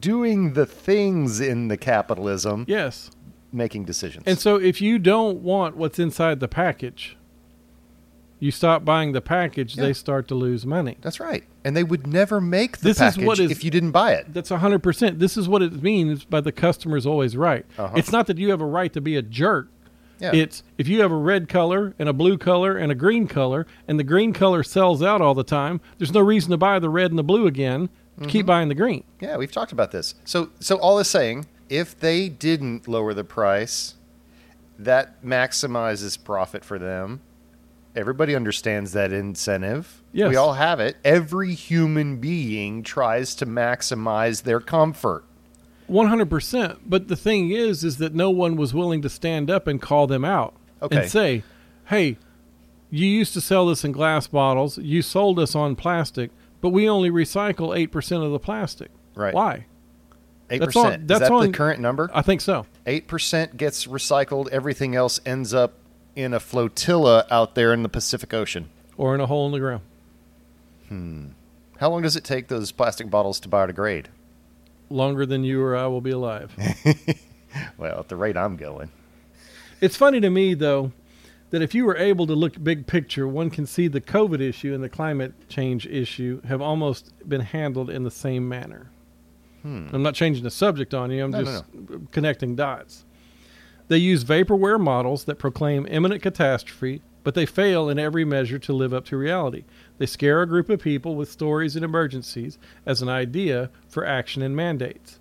[0.00, 3.10] doing the things in the capitalism Yes.
[3.52, 4.24] making decisions.
[4.26, 7.16] And so if you don't want what's inside the package,
[8.38, 9.84] you stop buying the package, Yeah.
[9.84, 10.96] they start to lose money.
[11.02, 11.44] That's right.
[11.64, 14.12] And they would never make the This is package what is- if you didn't buy
[14.12, 14.32] it.
[14.32, 15.18] That's 100%.
[15.18, 17.66] This is what it means by the customer's always right.
[17.78, 17.94] Uh-huh.
[17.96, 19.68] It's not that you have a right to be a jerk.
[20.20, 20.34] Yeah.
[20.34, 23.66] It's if you have a red color and a blue color and a green color
[23.88, 26.90] and the green color sells out all the time, there's no reason to buy the
[26.90, 27.88] red and the blue again.
[28.18, 28.26] Mm-hmm.
[28.26, 29.04] Keep buying the green.
[29.20, 30.14] Yeah, we've talked about this.
[30.24, 33.94] So, so all is saying, if they didn't lower the price,
[34.78, 37.20] that maximizes profit for them.
[37.96, 40.02] Everybody understands that incentive.
[40.12, 40.28] Yes.
[40.28, 40.96] We all have it.
[41.04, 45.24] Every human being tries to maximize their comfort.
[45.90, 46.78] 100%.
[46.86, 50.06] But the thing is is that no one was willing to stand up and call
[50.06, 50.96] them out Okay.
[51.02, 51.42] and say,
[51.86, 52.16] "Hey,
[52.90, 54.78] you used to sell this in glass bottles.
[54.78, 56.30] You sold us on plastic,
[56.60, 59.34] but we only recycle 8% of the plastic." Right.
[59.34, 59.66] Why?
[60.52, 61.02] Eight That's on- percent.
[61.02, 62.10] Is that's that the current number?
[62.14, 62.66] I think so.
[62.86, 64.48] Eight percent gets recycled.
[64.50, 65.74] Everything else ends up
[66.16, 68.68] in a flotilla out there in the Pacific Ocean.
[68.96, 69.82] Or in a hole in the ground.
[70.88, 71.26] Hmm.
[71.78, 74.06] How long does it take those plastic bottles to biodegrade?
[74.90, 76.54] Longer than you or I will be alive.
[77.76, 78.90] Well, at the rate I'm going.
[79.80, 80.92] It's funny to me, though,
[81.50, 84.74] that if you were able to look big picture, one can see the COVID issue
[84.74, 88.90] and the climate change issue have almost been handled in the same manner.
[89.62, 89.88] Hmm.
[89.92, 91.64] I'm not changing the subject on you, I'm No, no, just
[92.12, 93.04] connecting dots.
[93.88, 98.72] They use vaporware models that proclaim imminent catastrophe, but they fail in every measure to
[98.72, 99.64] live up to reality.
[100.00, 104.40] They scare a group of people with stories and emergencies as an idea for action
[104.40, 105.20] and mandates.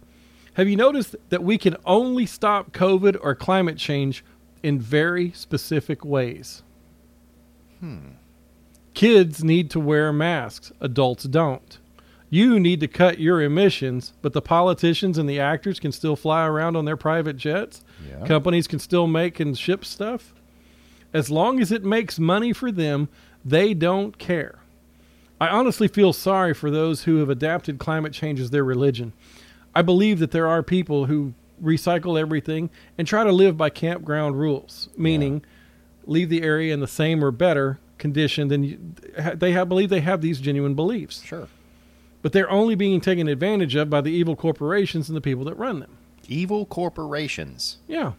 [0.54, 4.24] Have you noticed that we can only stop COVID or climate change
[4.64, 6.64] in very specific ways?
[7.82, 8.12] Hmm.
[8.94, 11.78] Kids need to wear masks, adults don't.
[12.30, 16.46] You need to cut your emissions, but the politicians and the actors can still fly
[16.46, 17.84] around on their private jets.
[18.10, 18.26] Yeah.
[18.26, 20.34] Companies can still make and ship stuff.
[21.14, 23.10] As long as it makes money for them,
[23.44, 24.60] they don't care.
[25.40, 29.14] I honestly feel sorry for those who have adapted climate change as their religion.
[29.74, 31.34] I believe that there are people who
[31.64, 35.44] recycle everything and try to live by campground rules, meaning
[36.06, 38.80] leave the area in the same or better condition than you,
[39.36, 41.22] they have, believe they have these genuine beliefs.
[41.22, 41.48] Sure.
[42.22, 45.56] But they're only being taken advantage of by the evil corporations and the people that
[45.56, 45.98] run them.
[46.28, 47.78] Evil corporations.
[47.88, 48.14] Yeah.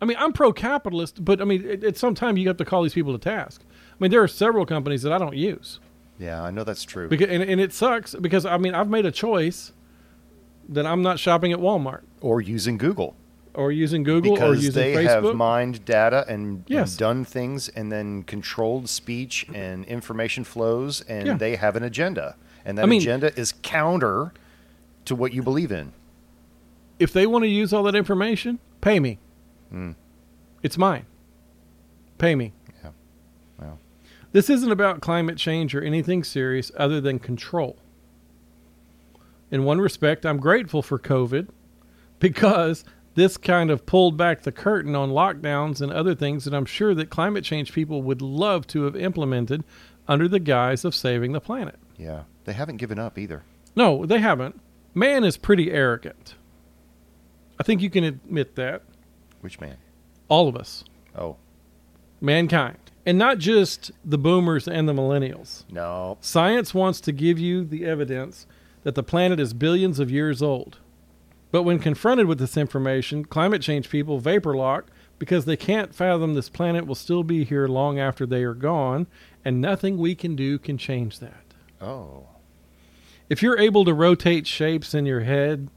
[0.00, 2.64] I mean, I'm pro capitalist, but I mean, at, at some time you have to
[2.64, 3.62] call these people to task.
[3.70, 5.80] I mean, there are several companies that I don't use.
[6.20, 7.08] Yeah, I know that's true.
[7.08, 9.72] Because, and, and it sucks because, I mean, I've made a choice
[10.68, 13.16] that I'm not shopping at Walmart or using Google.
[13.54, 15.24] or using Google or because using they Facebook.
[15.26, 16.90] have mined data and, Yes.
[16.92, 21.34] and done things and then controlled speech and information flows and Yeah.
[21.36, 24.32] they have an agenda and that I mean- agenda is counter
[25.06, 25.92] to what you believe in
[27.00, 29.18] if they want to use all that information, pay me.
[29.72, 29.94] Mm.
[30.62, 31.06] It's mine.
[32.18, 32.52] Pay me.
[34.32, 37.76] This isn't about climate change or anything serious other than control.
[39.50, 41.48] In one respect, I'm grateful for COVID
[42.20, 46.64] because This kind of pulled back the curtain on lockdowns and other things that I'm
[46.64, 49.64] sure that climate change people would love to have implemented
[50.06, 51.76] under the guise of saving the planet.
[51.98, 52.22] Yeah.
[52.44, 53.42] They haven't given up either.
[53.74, 54.60] No, they haven't.
[54.94, 56.34] Man is pretty arrogant.
[57.58, 58.82] I think you can admit that.
[59.40, 59.76] Which man?
[60.28, 60.84] All of us,
[61.18, 61.36] Oh,
[62.20, 62.78] mankind.
[63.06, 65.64] And not just the boomers and the millennials.
[65.70, 66.18] no.
[66.20, 68.46] Science wants to give you the evidence
[68.82, 70.78] that the planet is billions of years old.
[71.50, 76.34] But when confronted with this information, climate change people vapor lock because they can't fathom
[76.34, 79.06] this planet will still be here long after they are gone,
[79.44, 81.44] and nothing we can do can change that.
[81.80, 82.26] Oh.
[83.28, 85.68] If you're able to rotate shapes in your head,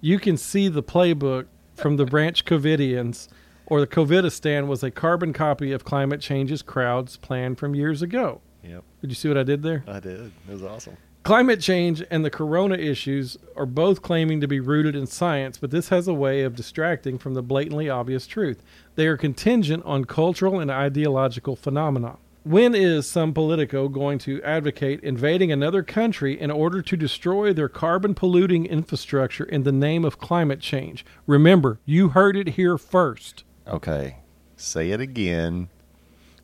[0.00, 3.28] you can see the playbook from the Branch Covidians,
[3.68, 8.40] or the Covidistan was a carbon copy of climate change's crowd's plan from years ago.
[8.64, 8.82] Yep.
[9.02, 9.84] Did you see what I did there?
[9.86, 10.32] I did.
[10.48, 10.96] It was awesome.
[11.22, 15.70] Climate change and the corona issues are both claiming to be rooted in science, but
[15.70, 18.62] this has a way of distracting from the blatantly obvious truth.
[18.94, 22.16] They are contingent on cultural and ideological phenomena.
[22.44, 27.68] When is some Politico going to advocate invading another country in order to destroy their
[27.68, 31.04] carbon polluting infrastructure in the name of climate change?
[31.26, 33.44] Remember, you heard it here first.
[33.68, 34.16] Okay.
[34.56, 35.68] Say it again.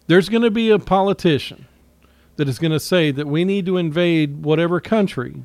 [0.06, 1.66] There's going to be a politician
[2.36, 5.44] that is going to say that we need to invade whatever country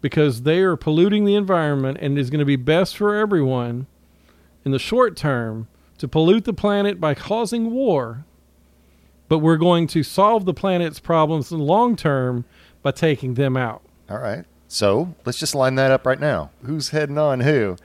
[0.00, 3.86] because they are polluting the environment and it is going to be best for everyone
[4.64, 8.24] in the short term to pollute the planet by causing war,
[9.28, 12.44] but we're going to solve the planet's problems in the long term
[12.82, 13.82] by taking them out.
[14.10, 14.44] All right.
[14.68, 16.50] So let's just line that up right now.
[16.64, 17.76] Who's heading on who?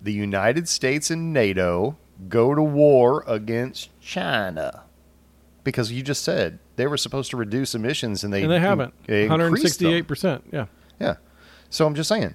[0.00, 1.96] The United States and NATO
[2.28, 4.84] go to war against China.
[5.64, 8.94] Because you just said they were supposed to reduce emissions and they And they haven't.
[9.06, 10.42] they 168%.
[10.52, 10.66] Yeah.
[11.00, 11.16] Yeah.
[11.70, 12.34] So I'm just saying.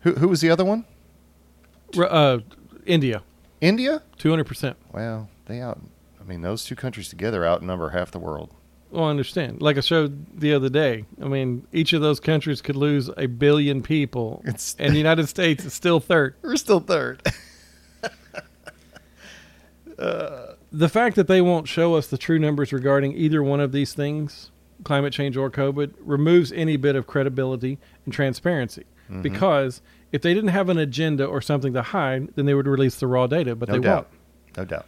[0.00, 0.84] Who who was the other one?
[1.96, 2.38] Uh,
[2.86, 3.22] India,
[3.60, 4.02] India?
[4.18, 4.74] 200%.
[4.92, 5.80] Well, they out
[6.20, 8.52] I mean those two countries together outnumber half the world.
[8.90, 9.62] Well, I understand.
[9.62, 13.26] Like I showed the other day, I mean, each of those countries could lose a
[13.26, 16.34] billion people, It's- and the United States is still third.
[16.42, 17.22] We're still third.
[19.96, 23.94] The fact that they won't show us the true numbers regarding either one of these
[23.94, 24.50] things,
[24.82, 28.84] climate change or COVID, removes any bit of credibility and transparency.
[29.10, 29.22] Mm-hmm.
[29.22, 29.82] Because
[30.12, 33.06] if they didn't have an agenda or something to hide, then they would release the
[33.06, 34.08] raw data, but no they doubt.
[34.56, 34.56] won't.
[34.56, 34.86] No doubt.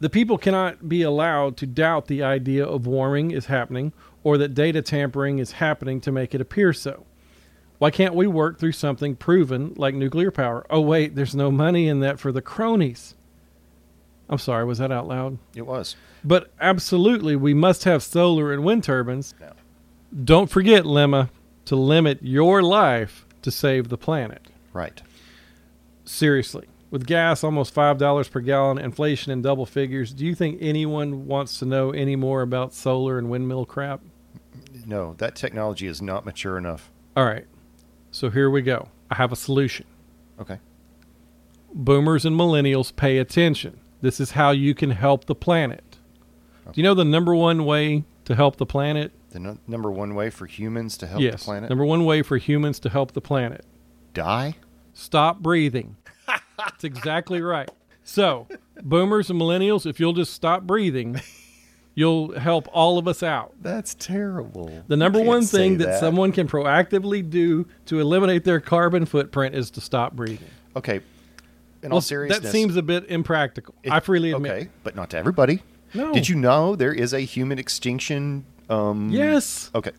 [0.00, 3.92] The people cannot be allowed to doubt the idea of warming is happening
[4.24, 7.06] or that data tampering is happening to make it appear so.
[7.78, 10.66] Why can't we work through something proven like nuclear power?
[10.70, 13.14] Oh, wait, there's no money in that for the cronies.
[14.32, 15.36] I'm sorry, was that out loud?
[15.54, 15.94] It was.
[16.24, 19.34] But absolutely, we must have solar and wind turbines.
[19.38, 19.52] No.
[20.24, 21.28] Don't forget, Lemma,
[21.66, 24.48] to limit your life to save the planet.
[24.72, 25.02] Right.
[26.06, 26.66] Seriously.
[26.90, 31.58] With gas almost $5 per gallon, inflation in double figures, do you think anyone wants
[31.58, 34.00] to know any more about solar and windmill crap?
[34.86, 36.90] No, that technology is not mature enough.
[37.14, 37.44] All right.
[38.10, 38.88] So here we go.
[39.10, 39.84] I have a solution.
[40.40, 40.58] Okay.
[41.74, 43.78] Boomers and millennials, pay attention.
[44.02, 45.96] This is how you can help the planet.
[46.66, 49.12] Do you know the number one way to help the planet?
[49.30, 51.40] The no- number one way for humans to help yes.
[51.40, 53.64] the planet Number one way for humans to help the planet.
[54.12, 54.56] die.
[54.94, 55.96] Stop breathing.
[56.58, 57.70] That's exactly right.
[58.04, 58.46] So,
[58.82, 61.20] boomers and millennials, if you'll just stop breathing,
[61.94, 63.54] you'll help all of us out.
[63.62, 64.84] That's terrible.
[64.88, 65.98] The number one thing that.
[65.98, 70.50] someone can proactively do to eliminate their carbon footprint is to stop breathing.
[70.76, 71.00] Okay.
[71.82, 73.74] In Well, all seriousness, that seems a bit impractical.
[73.82, 74.52] it- I freely admit.
[74.52, 75.62] Okay, but not to everybody.
[75.94, 76.12] No.
[76.14, 78.44] Did you know there is a human extinction?
[78.70, 79.70] Um, Yes.
[79.74, 79.90] Okay.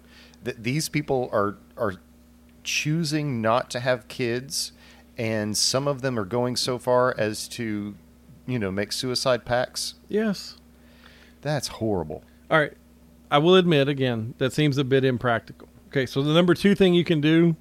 [0.43, 1.95] Th- these people are are
[2.63, 4.71] choosing not to have kids,
[5.17, 7.95] and some of them are going so far as to,
[8.47, 9.95] you know, make suicide pacts.
[10.07, 10.55] Yes.
[11.41, 12.23] That's horrible.
[12.49, 12.73] All right.
[13.29, 15.67] I will admit again that seems a bit impractical.
[15.89, 17.55] Okay, so the number two thing you can do: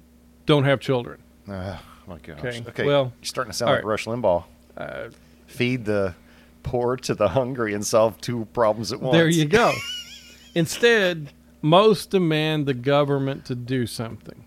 [0.45, 1.19] don't have children.
[1.47, 2.39] Oh my gosh.
[2.39, 2.85] Okay, Okay.
[2.85, 3.85] well, you're starting to sound like right.
[3.85, 4.43] Rush Limbaugh.
[4.77, 5.09] Uh,
[5.47, 6.15] Feed the
[6.63, 9.13] poor to the hungry and solve two problems at once.
[9.15, 9.71] There you go.
[10.55, 11.31] Instead,
[11.61, 14.43] most demand the government to do something.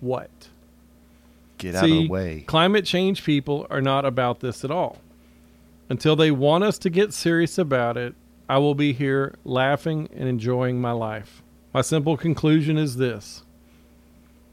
[0.00, 0.30] What?
[1.58, 2.44] Get out of the way.
[2.46, 4.98] Climate change people are not about this at all.
[5.88, 8.14] Until they want us to get serious about it,
[8.48, 11.42] I will be here laughing and enjoying my life.
[11.74, 13.42] My simple conclusion is this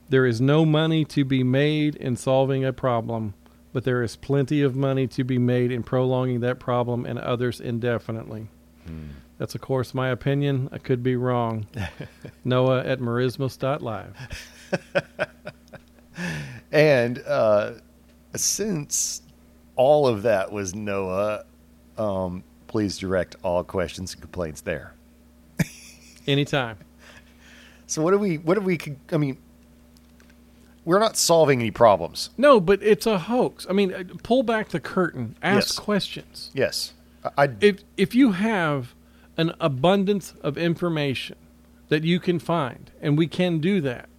[0.10, 3.34] there is no money to be made in solving a problem,
[3.74, 7.60] but there is plenty of money to be made in prolonging that problem and others
[7.60, 8.48] indefinitely.
[9.38, 10.70] That's, of course, my opinion.
[10.72, 11.66] I could be wrong.
[12.44, 14.16] Noah at merismus.live.
[16.72, 17.74] And uh,
[18.36, 19.22] Since
[19.76, 21.46] all of that was Noah,
[21.98, 24.94] um, please direct all questions and complaints there.
[26.28, 26.78] Anytime.
[27.88, 28.40] So what do we?
[28.40, 28.80] What do we?
[29.12, 29.38] I mean,
[30.86, 32.30] we're not solving any problems.
[32.38, 33.66] No, but it's a hoax.
[33.70, 35.36] I mean, uh, pull back the curtain.
[35.42, 35.80] Ask Yes.
[35.80, 36.52] questions.
[36.54, 38.94] Yes, I, I If if you have
[39.38, 41.36] an abundance of information
[41.90, 44.10] that you can find, and we can do that,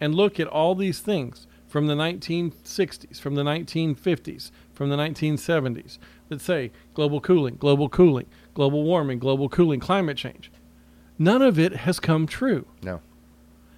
[0.00, 5.98] and look at all these things from the 1960s, from the 1950s, from the 1970s
[6.28, 10.50] that say global cooling, global cooling, global warming, global cooling, climate change.
[11.18, 12.66] None of it has come true.
[12.82, 13.00] no,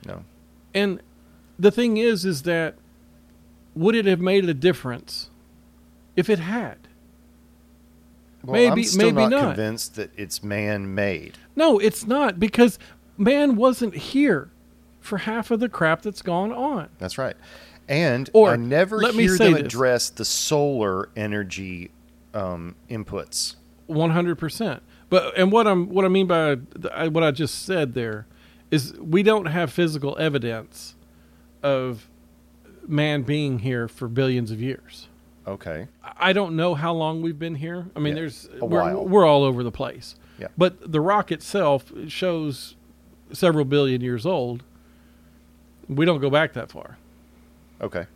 [0.07, 0.25] no.
[0.75, 1.01] And
[1.59, 2.75] the thing is, is that
[3.75, 5.31] would it have made a difference
[6.17, 6.79] if it had?
[8.45, 9.55] Well, Maybe- I'm still maybe not, not.
[9.55, 11.39] convinced that it's man-made.
[11.55, 12.79] No, it's not because
[13.17, 14.51] man wasn't here
[15.01, 16.89] for half of the crap that's gone on.
[16.99, 17.37] That's right.
[17.89, 19.63] And Or, I never let me hear say them this.
[19.63, 21.91] address the solar energy
[22.35, 23.57] um, inputs.
[23.87, 24.83] One hundred percent.
[25.11, 26.55] But and what I'm what I mean by
[27.09, 28.27] what I just said there
[28.71, 30.95] is we don't have physical evidence
[31.63, 32.09] of
[32.87, 35.09] man being here for billions of years.
[35.47, 35.89] Okay.
[36.19, 37.87] I don't know how long we've been here.
[37.97, 39.05] I mean, Yeah, there's a we're, while.
[39.07, 40.15] we're all over the place.
[40.39, 40.49] Yeah.
[40.57, 42.77] But the rock itself shows
[43.33, 44.63] several billion years old.
[45.89, 46.99] We don't go back that far.
[47.81, 48.07] Okay.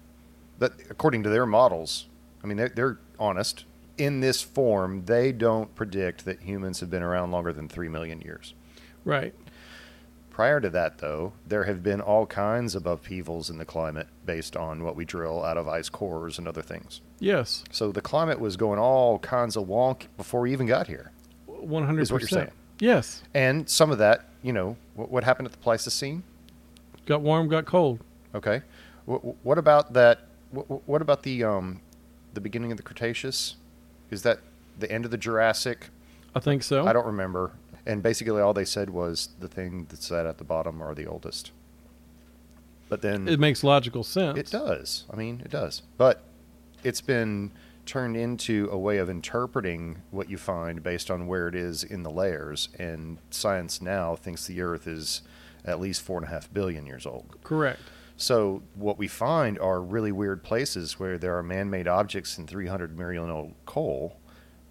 [0.59, 2.07] But according to their models,
[2.43, 3.65] I mean, they're, they're honest.
[3.99, 8.21] In this form, they don't predict that humans have been around longer than 3 million
[8.21, 8.55] years.
[9.05, 9.35] Right.
[10.37, 14.55] Prior to that, though, there have been all kinds of upheavals in the climate based
[14.55, 17.01] on what we drill out of ice cores and other things.
[17.21, 17.65] Yes.
[17.71, 21.11] So the climate was going all kinds of wonk before we even got here.
[21.47, 22.51] One hundred Is what you're saying.
[22.81, 23.23] Yes.
[23.33, 26.23] And some of that, you know, what, what happened at the Pleistocene?
[27.07, 28.01] Got warm, got cold.
[28.35, 28.61] Okay.
[29.07, 30.27] What, what about that?
[30.51, 31.81] What, what about the um,
[32.35, 33.57] the beginning of the Cretaceous?
[34.11, 34.41] Is that
[34.79, 35.87] the end of the Jurassic?
[36.35, 36.87] I think so.
[36.87, 37.53] I don't remember.
[37.87, 41.07] And basically, all they said was the thing that's at at the bottom are the
[41.07, 41.53] oldest.
[42.89, 44.39] But then It makes logical sense.
[44.39, 45.05] it does.
[45.11, 45.83] I mean, it does.
[45.97, 46.23] But
[46.85, 47.53] it's been
[47.85, 52.03] turned into a way of interpreting what you find based on where it is in
[52.03, 52.69] the layers.
[52.79, 55.23] And science now thinks the Earth is
[55.65, 57.37] at least four and a half billion years old.
[57.43, 57.81] Correct.
[58.17, 62.97] So what we find are really weird places where there are man-made objects in 300
[62.97, 64.17] million old coal,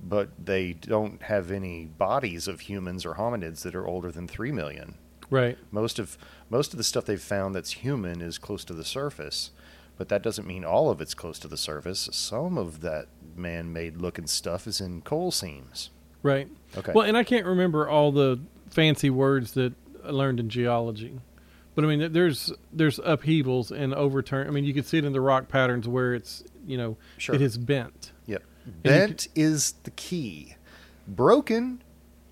[0.01, 4.51] but they don't have any bodies of humans or hominids that are older than 3
[4.51, 4.95] million.
[5.29, 5.57] Right.
[5.71, 6.17] Most of
[6.49, 9.49] most of the stuff they've found that's human is close to the surface,
[9.97, 12.07] but that doesn't mean all of it's close to the surface.
[12.11, 15.89] Some of that man-made looking stuff is in coal seams.
[16.21, 16.47] Right.
[16.77, 16.91] Okay.
[16.93, 18.39] Well, and I can't remember all the
[18.69, 19.73] fancy words that
[20.05, 21.19] I learned in geology,
[21.73, 24.47] but I mean, there's there's upheavals and overturn.
[24.47, 27.33] I mean, you can see it in the rock patterns where it's you know Sure.
[27.33, 28.11] it is bent.
[28.27, 28.43] Yep.
[28.65, 30.55] Bent is the key.
[31.07, 31.83] Broken,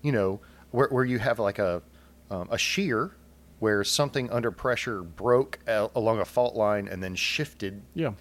[0.02, 1.82] you know, where, where you have like a
[2.30, 3.12] um, a shear
[3.60, 7.82] where something under pressure broke a- along a fault line and then shifted.
[7.94, 8.12] Yeah.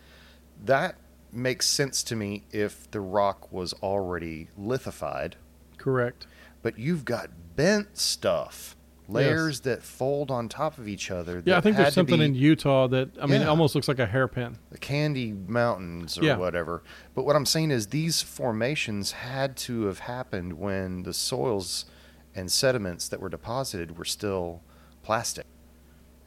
[0.64, 0.96] That
[1.32, 5.36] makes sense to me if the rock was already lithified.
[5.78, 6.28] Correct.
[6.62, 8.73] But you've got bent stuff,
[9.08, 11.44] layers that fold on top of each other.
[11.46, 14.00] Yeah, I think there's something be- in Utah that I mean, it almost looks like
[14.00, 14.58] a hairpin.
[14.72, 16.38] the Candy Mountains or Yeah.
[16.38, 16.84] whatever.
[17.14, 21.86] But what I'm saying is these formations had to have happened when the soils
[22.36, 24.62] and sediments that were deposited were still
[25.04, 25.46] plastic.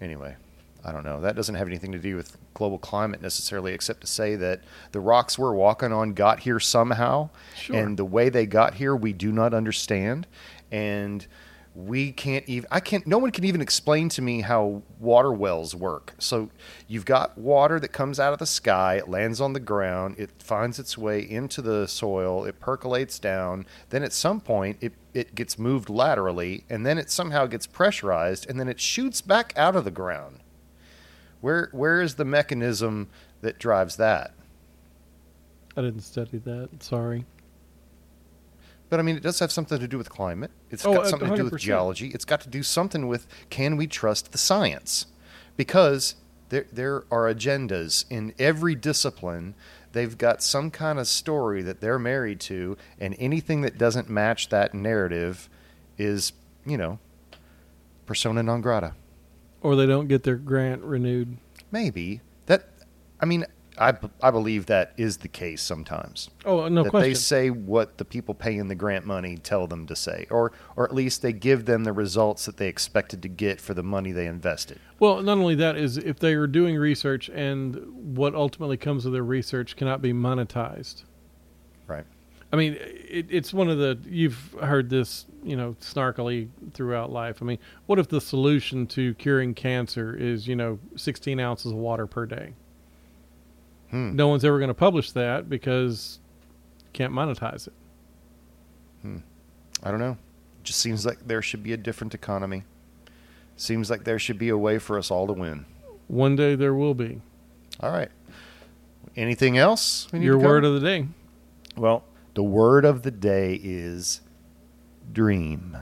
[0.00, 0.36] Anyway,
[0.84, 1.20] I don't know.
[1.20, 4.60] That doesn't have anything to do with global climate necessarily, except to say that
[4.92, 7.30] the rocks we're walking on got here somehow.
[7.56, 7.76] Sure.
[7.76, 10.26] And the way they got here, we do not understand.
[10.70, 11.26] And
[11.76, 15.74] we can't even i can't no one can even explain to me how water wells
[15.74, 16.48] work so
[16.88, 20.30] you've got water that comes out of the sky it lands on the ground it
[20.42, 25.34] finds its way into the soil it percolates down then at some point it, it
[25.34, 29.76] gets moved laterally and then it somehow gets pressurized and then it shoots back out
[29.76, 30.40] of the ground
[31.42, 33.06] where where is the mechanism
[33.42, 34.32] that drives that
[35.76, 36.82] I didn't study that.
[36.82, 37.26] Sorry.
[38.88, 40.50] But I mean, it does have something to do with climate.
[40.70, 42.08] It's Oh, got uh, something to do with geology.
[42.08, 45.06] It's got to do something with can we trust the science?
[45.56, 46.14] Because
[46.50, 49.54] there there are agendas in every discipline.
[49.92, 54.50] They've got some kind of story that they're married to, and anything that doesn't match
[54.50, 55.48] that narrative
[55.96, 56.32] is,
[56.66, 56.98] you know,
[58.04, 58.94] persona non grata.
[59.62, 61.38] Or they don't get their grant renewed.
[61.72, 62.68] Maybe that.
[63.18, 63.46] I mean,
[63.78, 66.30] I, I believe that is the case sometimes.
[66.44, 67.10] Oh, no that question.
[67.10, 70.84] they say what the people paying the grant money tell them to say, or or
[70.84, 74.12] at least they give them the results that they expected to get for the money
[74.12, 74.80] they invested.
[74.98, 79.12] Well, not only that is if they are doing research and what ultimately comes of
[79.12, 81.04] their research cannot be monetized.
[81.86, 82.06] Right.
[82.52, 87.38] I mean, it, it's one of the you've heard this, you know, snarkily throughout life.
[87.42, 91.78] I mean, what if the solution to curing cancer is, you know, 16 ounces of
[91.78, 92.54] water per day?
[93.90, 94.16] Hmm.
[94.16, 96.18] No one's ever going to publish that because
[96.80, 97.72] you can't monetize it.
[99.82, 100.16] I don't know.
[100.62, 102.64] Just seems like there should be a different economy.
[103.56, 105.64] Seems like there should be a way for us all to win.
[106.08, 107.20] One day there will be.
[107.80, 108.10] All right.
[109.16, 110.08] Anything else?
[110.12, 111.06] Your word of the day.
[111.76, 114.20] Well, the word of the day is
[115.12, 115.76] dream.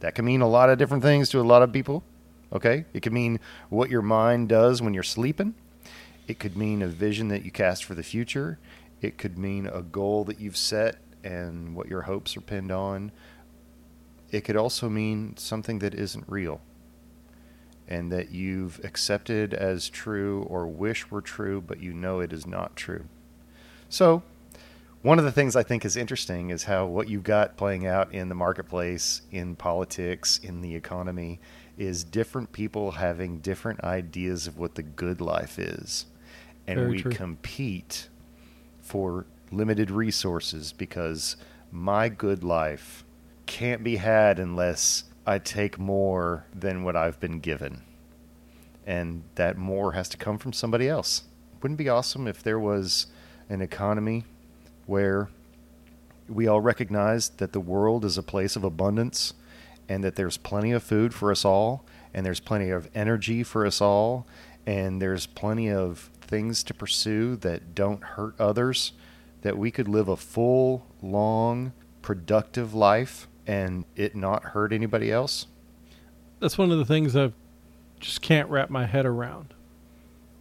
[0.00, 2.04] That can mean a lot of different things to a lot of people.
[2.52, 2.84] Okay?
[2.92, 5.54] It can mean what your mind does when you're sleeping.
[6.26, 8.58] It could mean a vision that you cast for the future.
[9.02, 13.12] It could mean a goal that you've set and what your hopes are pinned on.
[14.30, 16.60] It could also mean something that isn't real
[17.86, 22.46] and that you've accepted as true or wish were true, but you know it is
[22.46, 23.04] not true.
[23.88, 24.22] So,
[25.02, 28.14] one of the things I think is interesting is how what you've got playing out
[28.14, 31.40] in the marketplace, in politics, in the economy,
[31.76, 36.06] is different people having different ideas of what the good life is.
[36.66, 37.12] And Very we true.
[37.12, 38.08] compete
[38.80, 41.36] for limited resources because
[41.70, 43.04] my good life
[43.46, 47.82] can't be had unless I take more than what I've been given.
[48.86, 51.24] And that more has to come from somebody else.
[51.62, 53.06] Wouldn't it be awesome if there was
[53.48, 54.24] an economy
[54.86, 55.28] where
[56.28, 59.34] we all recognized that the world is a place of abundance
[59.88, 63.66] and that there's plenty of food for us all and there's plenty of energy for
[63.66, 64.26] us all
[64.66, 68.92] and there's plenty of things to pursue that don't hurt others
[69.42, 71.72] that we could live a full long
[72.02, 75.46] productive life and it not hurt anybody else
[76.40, 77.32] That's one of the things I
[78.00, 79.54] just can't wrap my head around.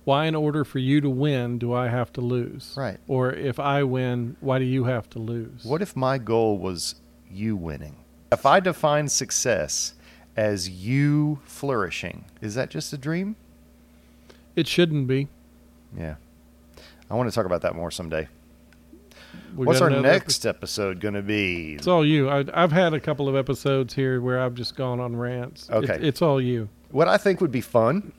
[0.03, 2.73] Why, in order for you to win, do I have to lose?
[2.75, 2.97] Right.
[3.07, 5.63] Or if I win, why do you have to lose?
[5.63, 6.95] What if my goal was
[7.31, 7.95] you winning?
[8.33, 9.93] If I define success
[10.35, 13.37] as you flourishing, is that just a dream?
[14.57, 15.29] It shouldn't be.
[15.97, 16.15] Yeah.
[17.09, 18.27] I want to talk about that more someday.
[19.55, 21.75] We What's our next episode going to be?
[21.75, 22.29] It's all you.
[22.29, 25.69] I, I've had a couple of episodes here where I've just gone on rants.
[25.69, 25.99] It- Okay.
[26.01, 26.69] it's all you.
[26.91, 28.11] What I think would be fun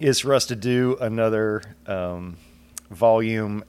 [0.00, 2.36] is for us to do another um,
[2.90, 3.64] volume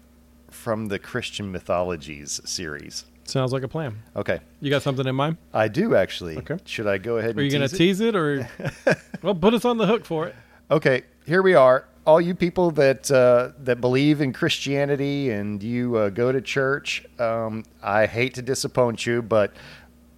[0.52, 3.06] from the Christian mythologies series.
[3.26, 3.98] Sounds like a plan.
[4.16, 4.40] Okay.
[4.62, 5.38] You got something in mind?
[5.54, 6.38] I do actually.
[6.38, 6.58] Okay.
[6.66, 8.12] Should I go ahead and Are you going to tease it?
[8.14, 8.50] tease it or?
[9.22, 10.36] well, put us on the hook for it.
[10.70, 11.86] Okay, here we are.
[12.08, 17.06] All you people that uh, that believe in Christianity and you uh, go to church,
[17.20, 19.54] um, I hate to disappoint you, but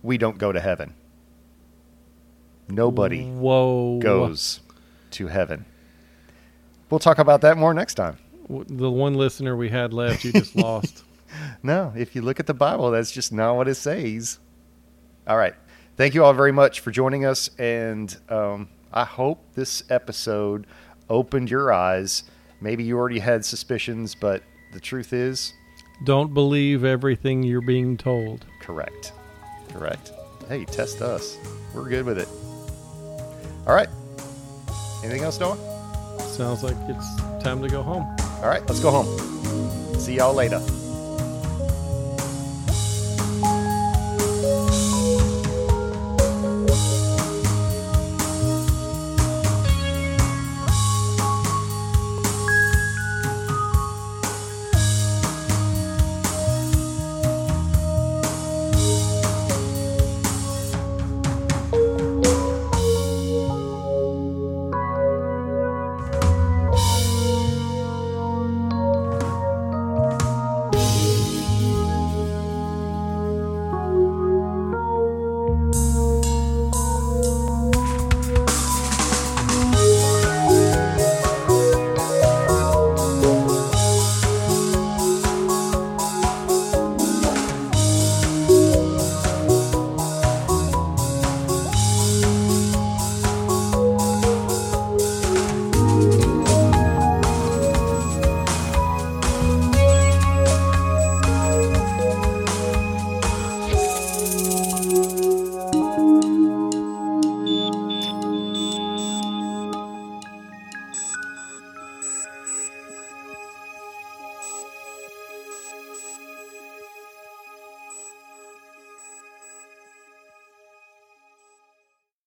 [0.04, 0.94] we don't go to heaven.
[2.68, 4.00] Nobody Whoa.
[4.00, 4.60] goes
[5.12, 5.66] to heaven.
[6.90, 8.18] We'll talk about that more next time.
[8.48, 11.04] The one listener we had left, you just lost.
[11.62, 14.40] No, if you look at the Bible, that's just not what it says.
[15.28, 15.56] All right.
[15.98, 17.50] Thank you all very much for joining us.
[17.60, 20.66] And um, I hope this episode
[21.10, 22.24] opened your eyes.
[22.62, 25.54] Maybe you already had suspicions, but the truth is
[26.04, 28.46] Don't believe everything you're being told.
[28.62, 29.14] correct.
[29.74, 30.12] Correct.
[30.48, 31.38] Hey, test us.
[31.74, 32.28] We're good with it.
[33.68, 33.90] All right.
[35.04, 35.58] Anything else, Noah?
[36.20, 38.04] Sounds like it's time to go home.
[38.42, 40.00] All right, let's go home.
[40.00, 40.60] See y'all later.